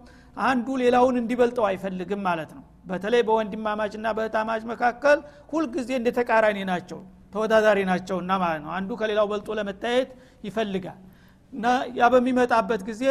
አንዱ 0.44 0.68
ሌላውን 0.82 1.16
እንዲበልጠው 1.22 1.66
አይፈልግም 1.70 2.22
ማለት 2.28 2.52
ነው። 2.58 2.64
በተለይ 2.86 3.22
በወንድማማችና 3.28 4.08
በእህታማች 4.18 4.64
መካከል 4.72 5.18
ሁልጊዜ 5.52 5.90
እንደ 5.98 6.10
ተቃራኒ 6.18 6.60
ናቸው 6.70 7.00
ተወዳዳሪ 7.34 7.80
ናቸውና 7.90 8.32
ማለት 8.44 8.62
ነው። 8.66 8.72
አንዱ 8.78 8.90
ከሌላው 9.00 9.26
በልጦ 9.32 9.50
ለመታየት 9.60 10.12
ይፈልጋል። 10.48 11.00
እና 11.54 11.66
ያ 12.00 12.08
በሚመጣበት 12.14 12.82
ጊዜ 12.90 13.04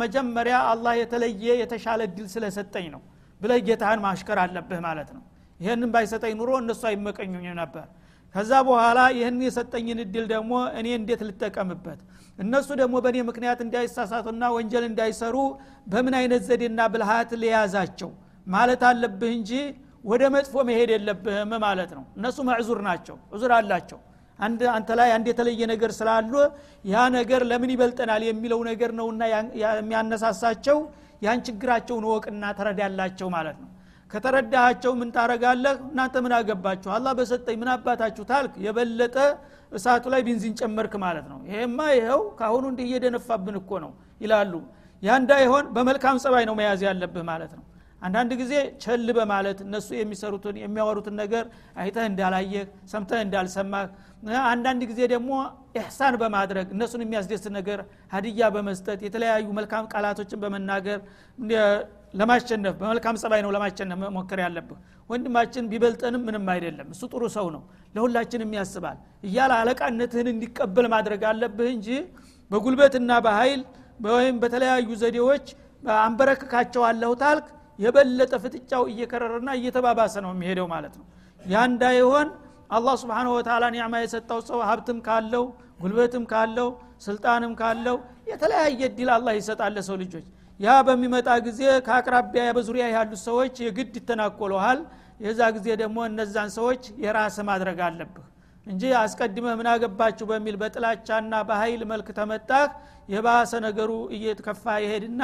መጀመሪያ 0.00 0.56
አላህ 0.72 0.92
የተለየ 1.00 1.44
የተሻለ 1.60 2.00
እድል 2.08 2.26
ስለሰጠኝ 2.34 2.86
ነው 2.94 3.02
ብለህ 3.40 3.60
ጌታህን 3.68 4.00
ማሽከር 4.04 4.38
አለብህ 4.42 4.80
ማለት 4.86 5.08
ነው 5.16 5.22
ይህንን 5.62 5.90
ባይሰጠኝ 5.94 6.32
ኑሮ 6.40 6.50
እነሱ 6.62 6.82
አይመቀኙኝ 6.90 7.46
ነበር። 7.60 7.86
ከዛ 8.34 8.50
በኋላ 8.68 8.98
ይህን 9.16 9.38
የሰጠኝን 9.46 9.98
እድል 10.04 10.26
ደግሞ 10.32 10.52
እኔ 10.78 10.86
እንዴት 10.98 11.22
ልጠቀምበት? 11.28 11.98
እነሱ 12.38 12.68
ደግሞ 12.80 12.94
በእኔ 13.04 13.16
ምክንያት 13.28 13.60
እንዳይሳሳቱና 13.64 14.42
ወንጀል 14.56 14.84
እንዳይሰሩ 14.90 15.36
በምን 15.92 16.14
አይነት 16.20 16.42
ዘዴና 16.48 16.80
ብልሃት 16.92 17.30
ሊያዛቸው 17.42 18.10
ማለት 18.46 18.82
አለብህ 18.90 19.32
እንጂ 19.38 19.50
ወደ 20.04 20.22
መጥፎ 20.34 20.54
መሄድ 20.68 20.90
የለብህም 20.94 21.52
ማለት 21.66 21.90
ነው። 21.98 22.04
እነሱ 22.18 22.38
መዕዙር 22.48 22.80
ናቸው 22.88 23.16
ዑዙር 23.34 23.52
አላቸው። 23.58 24.00
አንተ 24.72 24.90
ላይ 24.98 25.08
አንድ 25.16 25.26
የተለየ 25.30 25.62
ነገር 25.72 25.90
ስላሉ 25.98 26.32
ያ 26.84 27.04
ነገር 27.16 27.42
ለምን 27.50 27.70
ይበልጠናል 27.74 28.22
የሚለው 28.28 28.60
ነገር 28.70 28.90
ነውና 28.98 29.22
የሚያነሳሳቸው 29.62 30.78
ያን 31.22 31.42
ችግራቸውን 31.46 32.04
ወቅና 32.12 32.44
ተረዳላቸው 32.58 33.28
ማለት 33.36 33.58
ነው 33.62 33.68
ከተረዳሃቸው 34.12 34.92
ምን 35.00 35.08
ታረጋለህ 35.16 35.76
እናንተ 35.86 36.14
ምን 36.24 36.32
አገባችሁ? 36.38 36.88
አላህ 36.96 37.12
በሰጠኝ 37.18 37.56
ምን 37.62 37.70
አባታችሁ 37.74 38.24
ታልክ? 38.30 38.54
የበለጠ 38.66 39.16
እሳቱ 39.72 40.04
ላይ 40.12 40.20
ቢንዚን 40.26 40.54
ጨመርክ 40.60 40.94
ማለት 41.04 41.26
ነው። 41.32 41.38
ይሄማ 41.48 41.78
ይኸው 41.96 42.22
ካሁኑ 42.40 42.64
እንዲህ 42.72 42.86
እየደነፋብን 42.88 43.56
እኮ 43.60 43.70
ነው 43.84 43.92
ይላሉ። 44.20 44.52
ያ 45.02 45.12
እንዳይሆን 45.20 45.64
በመልካም 45.76 46.16
ጸባይ 46.24 46.44
ነው 46.48 46.56
መያዝ 46.58 46.82
ያለብህ 46.88 47.24
ማለት 47.30 47.52
ነው። 47.58 47.64
አንዳንድ 48.02 48.32
ጊዜ 48.40 48.52
ቸል 48.82 49.08
በማለት 49.18 49.58
እነሱ 49.64 49.88
የሚሰሩትን 49.96 50.56
የሚያወሩትን 50.62 51.14
ነገር 51.20 51.44
አይተህ 51.82 52.04
እንዳላየህ 52.10 52.64
ሰምተህ 52.92 53.20
እንዳልሰማህ 53.26 53.84
አንዳንድ 54.50 54.82
ጊዜ 54.90 55.00
ደግሞ 55.12 55.30
ኢሕሳን 55.78 56.14
በማድረግ 56.22 56.66
እነሱን 56.74 57.02
የሚያስደስት 57.04 57.46
ነገር 57.58 57.80
ሀዲያ 58.14 58.48
በመስጠት 58.56 59.00
የተለያዩ 59.06 59.46
መልካም 59.58 59.84
ቃላቶችን 59.92 60.40
በመናገር 60.44 60.98
ለማሸነፍ 62.14 62.74
በመልካም 62.80 63.16
ጸባይ 63.22 63.40
ነው 63.44 63.50
ለማሸነፍ 63.56 63.98
መሞከር 64.02 64.40
ያለብህ። 64.44 64.78
ወንድማችን 65.10 65.64
ቢበልጠንም 65.70 66.22
ምንም 66.26 66.46
አይደለም። 66.54 66.88
እሱ 66.94 67.02
ጥሩ 67.12 67.22
ሰው 67.36 67.46
ነው። 67.54 67.62
ለሁላችንም 67.94 68.50
ያስባል። 68.58 68.98
እያለ 69.28 69.52
አለቃነትህን 69.60 70.28
እንዲቀበል 70.32 70.86
ማድረግ 70.94 71.22
አለብህ 71.30 71.70
እንጂ 71.76 71.88
በጉልበትና 72.50 73.10
በኃይል 73.26 73.62
ወይም 74.08 74.36
በተለያዩ 74.42 74.88
ዘዴዎች 75.02 75.46
አንበረክካቸዋለሁ 76.02 77.10
ታልክ 77.22 77.46
የበለጠ 77.78 78.32
ፍጥጫው 78.42 78.82
እየከረረና 78.92 79.50
እየተባባሰ 79.58 80.14
ነው 80.24 80.30
የሚሄደው 80.34 80.66
ማለት 80.72 80.94
ነው። 81.00 81.06
ያ 81.44 81.64
እንዳይሆን 81.70 82.28
አላህ 82.70 82.94
ስብሓን 83.00 83.28
ወተላ 83.32 83.64
ኒዕማ 83.74 83.94
የሰጠው 84.02 84.38
ሰው 84.48 84.58
ሀብትም 84.68 84.98
ካለው 85.06 85.44
ጉልበትም 85.82 86.24
ካለው 86.30 86.68
ስልጣንም 87.06 87.52
ካለው 87.60 87.96
የተለያየ 88.30 88.80
እድል 88.88 89.08
አላህ 89.16 89.32
ይሰጣል 89.38 89.76
ሰው 89.88 89.96
ልጆች 90.02 90.26
ያ 90.60 90.74
በሚመጣ 90.86 91.28
ጊዜ 91.46 91.60
ከአቅራቢያ 91.86 92.42
በዙሪያ 92.56 92.84
ያሉት 92.94 93.20
ሰዎች 93.28 93.54
የግድ 93.64 93.94
ይተናኮለሃል 94.00 94.80
የዛ 95.20 95.40
ጊዜ 95.56 95.68
ደግሞ 95.82 95.98
እነዛን 96.08 96.50
ሰዎች 96.56 96.82
የራስ 97.04 97.36
ማድረግ 97.48 97.78
አለብህ 97.86 98.26
እንጂ 98.66 98.82
አስቀድመህ 99.00 99.54
ምን 99.60 99.68
አገባችሁ 99.72 100.26
በሚል 100.30 100.56
በጥላቻና 100.62 101.34
በኃይል 101.48 101.82
መልክ 101.92 102.08
ተመጣህ 102.18 102.66
የባሰ 103.08 103.52
ነገሩ 103.66 103.90
እየተከፋ 104.16 104.74
ይሄድና 104.84 105.22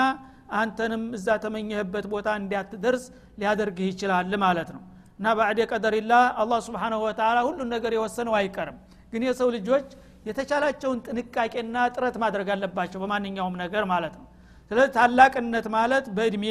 አንተንም 0.59 1.03
እዛ 1.17 1.29
ተመኘህበት 1.45 2.07
ቦታ 2.13 2.29
እንዲያትደርስ 2.41 3.05
ሊያደርግህ 3.41 3.89
ይችላል 3.93 4.33
ማለት 4.45 4.71
ነው። 4.77 4.83
እና 5.21 5.29
ባዕድ 5.39 5.61
ቀደሪላ 5.73 6.13
አላህ 6.43 6.59
ስብሓንሁ 6.67 6.99
ወተላ 7.07 7.39
ሁሉን 7.49 7.71
ነገር 7.75 7.93
የወሰነው 7.97 8.35
አይቀርም። 8.41 8.77
ግን 9.13 9.23
የሰው 9.29 9.49
ልጆች 9.57 9.87
የተቻላቸውን 10.29 10.99
ጥንቃቄና 11.07 11.77
ጥረት 11.95 12.17
ማድረግ 12.23 12.49
አለባቸው 12.55 13.01
በማንኛውም 13.03 13.55
ነገር 13.63 13.85
ማለት 13.93 14.15
ነው 14.19 14.27
ስለዚህ 14.71 14.93
ታላቅነት 14.97 15.67
ማለት 15.75 16.07
በእድሜ 16.17 16.45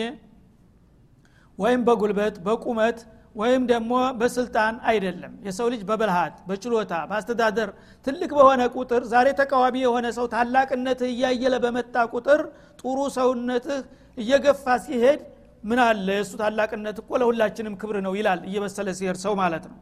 ወይም 1.57 1.81
በጉልበት 1.87 2.35
በቁመት 2.47 2.97
ወይም 3.35 3.63
ደግሞ 3.71 3.91
በስልጣን 4.19 4.75
አይደለም። 4.89 5.33
የሰው 5.47 5.67
ልጅ 5.73 5.81
በብልሃት 5.89 6.35
በችሎታ 6.47 6.93
በአስተዳደር 7.09 7.69
ትልቅ 8.05 8.29
በሆነ 8.37 8.61
ቁጥር 8.75 9.01
ዛሬ 9.11 9.27
ተቃዋሚ 9.39 9.75
የሆነ 9.83 10.07
ሰው 10.17 10.25
ታላቅነትህ 10.33 11.09
እያየለ 11.13 11.55
በመጣ 11.65 12.05
ቁጥር 12.13 12.41
ጥሩ 12.81 12.97
ሰውነትህ 13.17 13.79
እየገፋ 14.17 14.65
ሲሄድ 14.85 15.19
ምን 15.63 15.79
አለ? 15.85 16.07
የእሱ 16.17 16.31
ታላቅነት 16.41 16.97
እኮ 17.01 17.11
ለሁላችንም 17.21 17.73
ክብር 17.81 17.97
ነው 18.05 18.13
ይላል 18.19 18.41
እየበሰለ 18.49 18.87
ሲሄድ 18.99 19.17
ሰው 19.25 19.33
ማለት 19.41 19.65
ነው። 19.71 19.77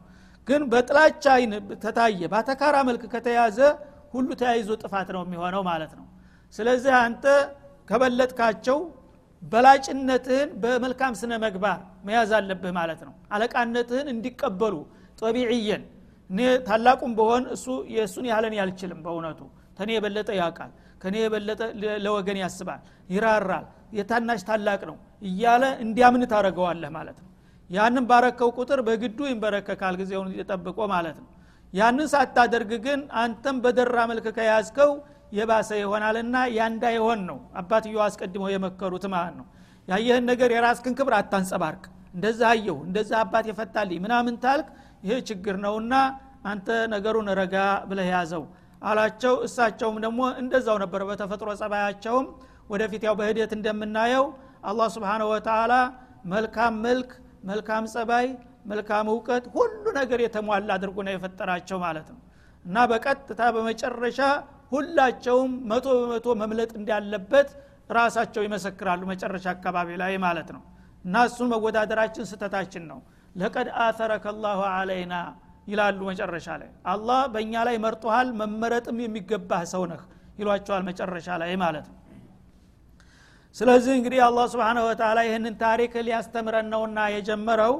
ግን 0.48 0.62
በጥላቻ 0.72 1.24
ተታየ 1.84 2.20
በአተካራ 2.32 2.76
መልክ 2.88 3.02
ከተያዘ 3.14 3.58
ሁሉ 4.14 4.28
ተያይዞ 4.40 4.70
ጥፋት 4.82 5.08
ነው 5.16 5.22
የሚሆነው 5.26 5.62
ማለት 5.70 5.92
ነው። 5.98 6.04
ስለዚህ 6.54 6.92
አንተ 7.00 7.24
ከበለጥካቸው 7.88 8.78
በላጭነትህን 9.42 10.50
በመልካም 10.62 11.12
ስነ 11.20 11.32
መግባር 11.44 11.78
መያዝ 12.06 12.30
አለብህ 12.38 12.72
ማለት 12.78 13.00
ነው። 13.06 13.14
አለቃነትህን 13.34 14.08
እንዲቀበሉ 14.12 14.74
ጠቢዕየን። 15.20 15.82
እኔ 16.30 16.38
ታላቁም 16.68 17.12
በሆን 17.18 17.44
እሱ 17.54 17.66
የእሱን 17.94 18.26
ያህለን 18.30 18.54
ያልችልም 18.60 19.00
በእውነቱ። 19.04 19.40
ተኔ 19.78 19.90
የበለጠ 19.96 20.28
ያውቃል 20.40 20.70
ከኔ 21.02 21.14
የበለጠ 21.22 21.60
ለወገን 22.04 22.38
ያስባል 22.42 22.80
ይራራል 23.10 23.64
የታናሽ 23.96 24.40
ታላቅ 24.48 24.80
ነው 24.90 24.96
እያለ 25.22 25.64
እንዲያምን 25.84 26.22
ታደረገዋለህ 26.32 26.90
ማለት 26.96 27.18
ነው። 27.22 27.30
ያንን 27.70 28.04
ባረከው 28.10 28.48
ቁጥር 28.58 28.80
በግዱ 28.86 29.18
ይንበረከካል 29.30 29.94
ጊዜውን 30.00 30.30
የጠብቆ 30.38 30.78
ማለት 30.94 31.16
ነው። 31.22 31.28
ያንን 31.72 32.08
ሳታደርግ 32.12 32.72
ግን 32.84 33.00
አንተም 33.20 33.56
በደራ 33.64 33.98
መልክ 34.10 34.26
ከያዝከው 34.36 34.90
የባሰ 35.36 35.70
ይሆናልና 35.80 36.36
ያንዳይሆን 36.56 37.20
ነው። 37.28 37.38
አባትየው 37.60 38.02
አስቀድመው 38.04 38.50
የመከሩት 38.52 39.04
ማለት 39.14 39.34
ነው? 39.40 39.46
ያየህን 39.88 40.24
ነገር 40.30 40.50
የራስክን 40.54 40.94
ክብር 40.98 41.14
አታንጸባርቅ። 41.18 41.84
እንደዛ 42.14 42.40
አየሁ 42.52 42.76
እንደዛ 42.86 43.10
አባት 43.22 43.46
የፈታልኝ 43.50 43.98
ምናምን 44.04 44.36
ታልክ 44.44 44.68
ይሄ 45.04 45.16
ችግር 45.28 45.56
ነውና 45.64 45.94
አንተ 46.44 46.68
ነገሩን 46.92 47.28
ረጋ 47.40 47.56
ብለህ 47.88 48.08
ያዘው 48.14 48.44
አላቸው። 48.82 49.34
እሳቸውም 49.46 49.96
ደግሞ 50.04 50.20
እንደዛው 50.42 50.76
ነበር 50.82 51.02
በተፈጥሮ 51.08 51.50
ጸባያቸውም። 51.60 52.26
ወደፊት 52.70 53.02
ያው 53.08 53.14
በህደት 53.18 53.52
እንደምናየው 53.56 54.24
አላህ 54.64 54.86
ስብንሁ 54.94 55.26
ወተላ 55.32 55.72
መልካም 56.32 56.74
መልክ 56.86 57.10
መልካም 57.50 57.84
ጸባይ 57.92 58.26
መልካም 58.66 59.06
እውቀት 59.12 59.44
ሁሉ 59.54 59.84
ነገር 59.98 60.20
የተሟላ 60.24 60.70
አድርጎ 60.76 60.96
ነው 61.06 61.12
የፈጠራቸው 61.14 61.78
ማለት 61.84 62.06
ነው። 62.12 62.20
እና 62.64 62.76
በቀጥታ 62.90 63.40
በመጨረሻ 63.56 64.20
ሁላቸውም 64.72 65.52
መቶ 65.70 65.86
በመቶ 65.98 66.26
መምለጥ 66.40 66.70
እንዳለበት 66.78 67.48
ራሳቸው 67.90 68.42
ይመሰክራሉ 68.46 69.02
መጨረሻ 69.10 69.46
አካባቢ 69.54 69.88
ላይ 70.02 70.14
ማለት 70.24 70.48
ነው። 70.56 70.62
እና 71.04 71.16
እሱን 71.28 71.48
መወዳደራችን 71.52 72.28
ስተታችን 72.30 72.84
ነው። 72.90 72.98
ለቀድ 73.34 73.68
አተረከ 73.84 74.26
ላሁ 74.44 74.60
አለይና 74.72 75.14
ይላሉ 75.66 76.00
መጨረሻ 76.10 76.48
ላይ። 76.60 76.70
አላህ 76.92 77.20
በእኛ 77.32 77.54
ላይ 77.68 77.76
መርጦሃል 77.84 78.28
መመረጥም 78.40 78.98
የሚገባህ 79.04 79.62
ሰው 79.72 79.84
ነህ 79.92 80.02
ይሏቸዋል 80.38 80.82
መጨረሻ 80.88 81.28
ላይ 81.42 81.52
ማለት 81.62 81.86
ነው። 81.90 81.96
ስለዚህ 83.56 83.92
እንግዲህ 83.98 84.20
አላህ 84.24 84.46
ስብን 84.52 84.78
ወተላ 84.86 85.18
ይህንን 85.28 85.54
ታሪክ 85.62 85.92
ሊያስተምረን 86.06 86.66
ነውና 86.72 86.98
የጀመረው 87.14 87.74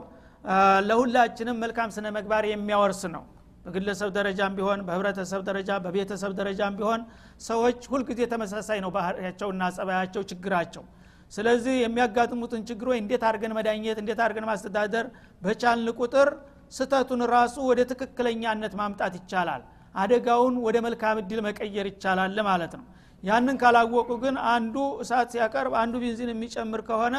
ለሁላችንም 0.89 1.57
መልካም 1.63 1.91
ስነ 1.97 2.07
መግባር 2.17 2.45
የሚያወርስ 2.51 3.03
ነው 3.15 3.25
በግለሰብ 3.67 4.11
ደረጃም 4.17 4.53
ቢሆን 4.57 4.81
በህብረተሰብ 4.87 5.41
ደረጃ 5.49 5.71
በቤተሰብ 5.85 6.33
ደረጃም 6.41 6.75
ቢሆን 6.79 7.01
ሰዎች 7.47 7.79
ሁልጊዜ 7.93 8.21
ተመሳሳይ 8.33 8.79
ነው 8.85 8.91
ባህሪያቸውና 8.97 9.63
ጸባያቸው 9.77 10.23
ችግራቸው። 10.31 10.85
ስለዚህ 11.33 11.75
የሚያጋጥሙትን 11.81 12.61
ችግሮች 12.69 12.99
እንዴት 13.01 13.23
አድርገን 13.29 13.55
መዳኘት 13.59 13.99
እንዴት 14.03 14.21
አድርገን 14.25 14.47
ማስተዳደር 14.51 15.07
በቻልን 15.43 15.89
ቁጥር 15.99 16.29
ስተቱን 16.73 17.23
ራሱ 17.33 17.57
ወደ 17.71 17.81
ትክክለኛነት 17.91 18.73
ማምጣት 18.81 19.15
ይቻላል። 19.21 19.65
አደጋውን 19.95 20.55
ወደ 20.67 20.77
መልካም 20.87 21.19
እድል 21.21 21.41
መቀየር 21.47 21.87
ይቻላል 21.91 22.39
ማለት 22.49 22.73
ነው። 22.79 22.87
ያንን 23.23 23.57
ካላወቁ 23.61 24.11
ግን 24.25 24.37
አንዱ 24.55 24.75
እሳት 25.03 25.29
ሲያቀርብ 25.35 25.75
አንዱ 25.83 25.95
ቤንዚን 26.03 26.31
የሚጨምር 26.33 26.81
ከሆነ 26.89 27.17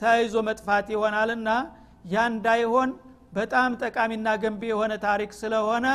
ተያይዞ 0.00 0.36
መጥፋት 0.48 0.86
ይሆናልና 0.94 1.50
ያ 2.06 2.24
እንዳይሆን 2.32 2.90
በጣም 3.37 3.75
ጠቃሚና 3.83 4.27
ገንቢ 4.43 4.63
የሆነ 4.71 4.93
ታሪክ 5.07 5.31
ስለሆነ 5.41 5.87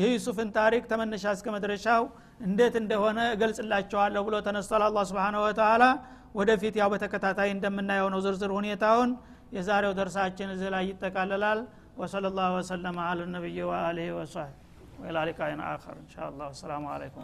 የዩሱፍን 0.00 0.50
ታሪክ 0.58 0.82
ተመነሻ 0.90 1.24
እስከ 1.36 1.46
መድረሻው 1.56 2.02
እንዴት 2.48 2.74
እንደሆነ 2.82 3.18
እገልጽላቸዋለሁ 3.36 4.22
ብሎ 4.28 4.36
ተነስቷል 4.48 4.82
አላ 4.88 5.04
ስብን 5.10 5.36
ወተላ 5.46 5.84
ወደፊት 6.40 6.74
ያው 6.80 6.88
በተከታታይ 6.94 7.50
እንደምናየው 7.56 8.08
ነው 8.14 8.20
ዝርዝር 8.26 8.52
ሁኔታውን 8.58 9.10
የዛሬው 9.56 9.92
ደርሳችን 10.00 10.52
እዚህ 10.56 10.70
ላይ 10.76 10.84
ይጠቃልላል 10.92 11.60
وصلى 11.98 12.28
الله 12.28 12.48
وسلم 12.56 12.98
على 13.00 13.22
النبي 13.22 13.62
وآله 13.62 14.12
وصحبه 14.12 14.54
وإلى 15.00 15.20
لقاء 15.28 15.50
آخر 15.74 15.92
إن 15.94 16.08
شاء 16.08 16.28
الله 16.28 16.46
والسلام 16.46 16.86
عليكم 16.86 17.22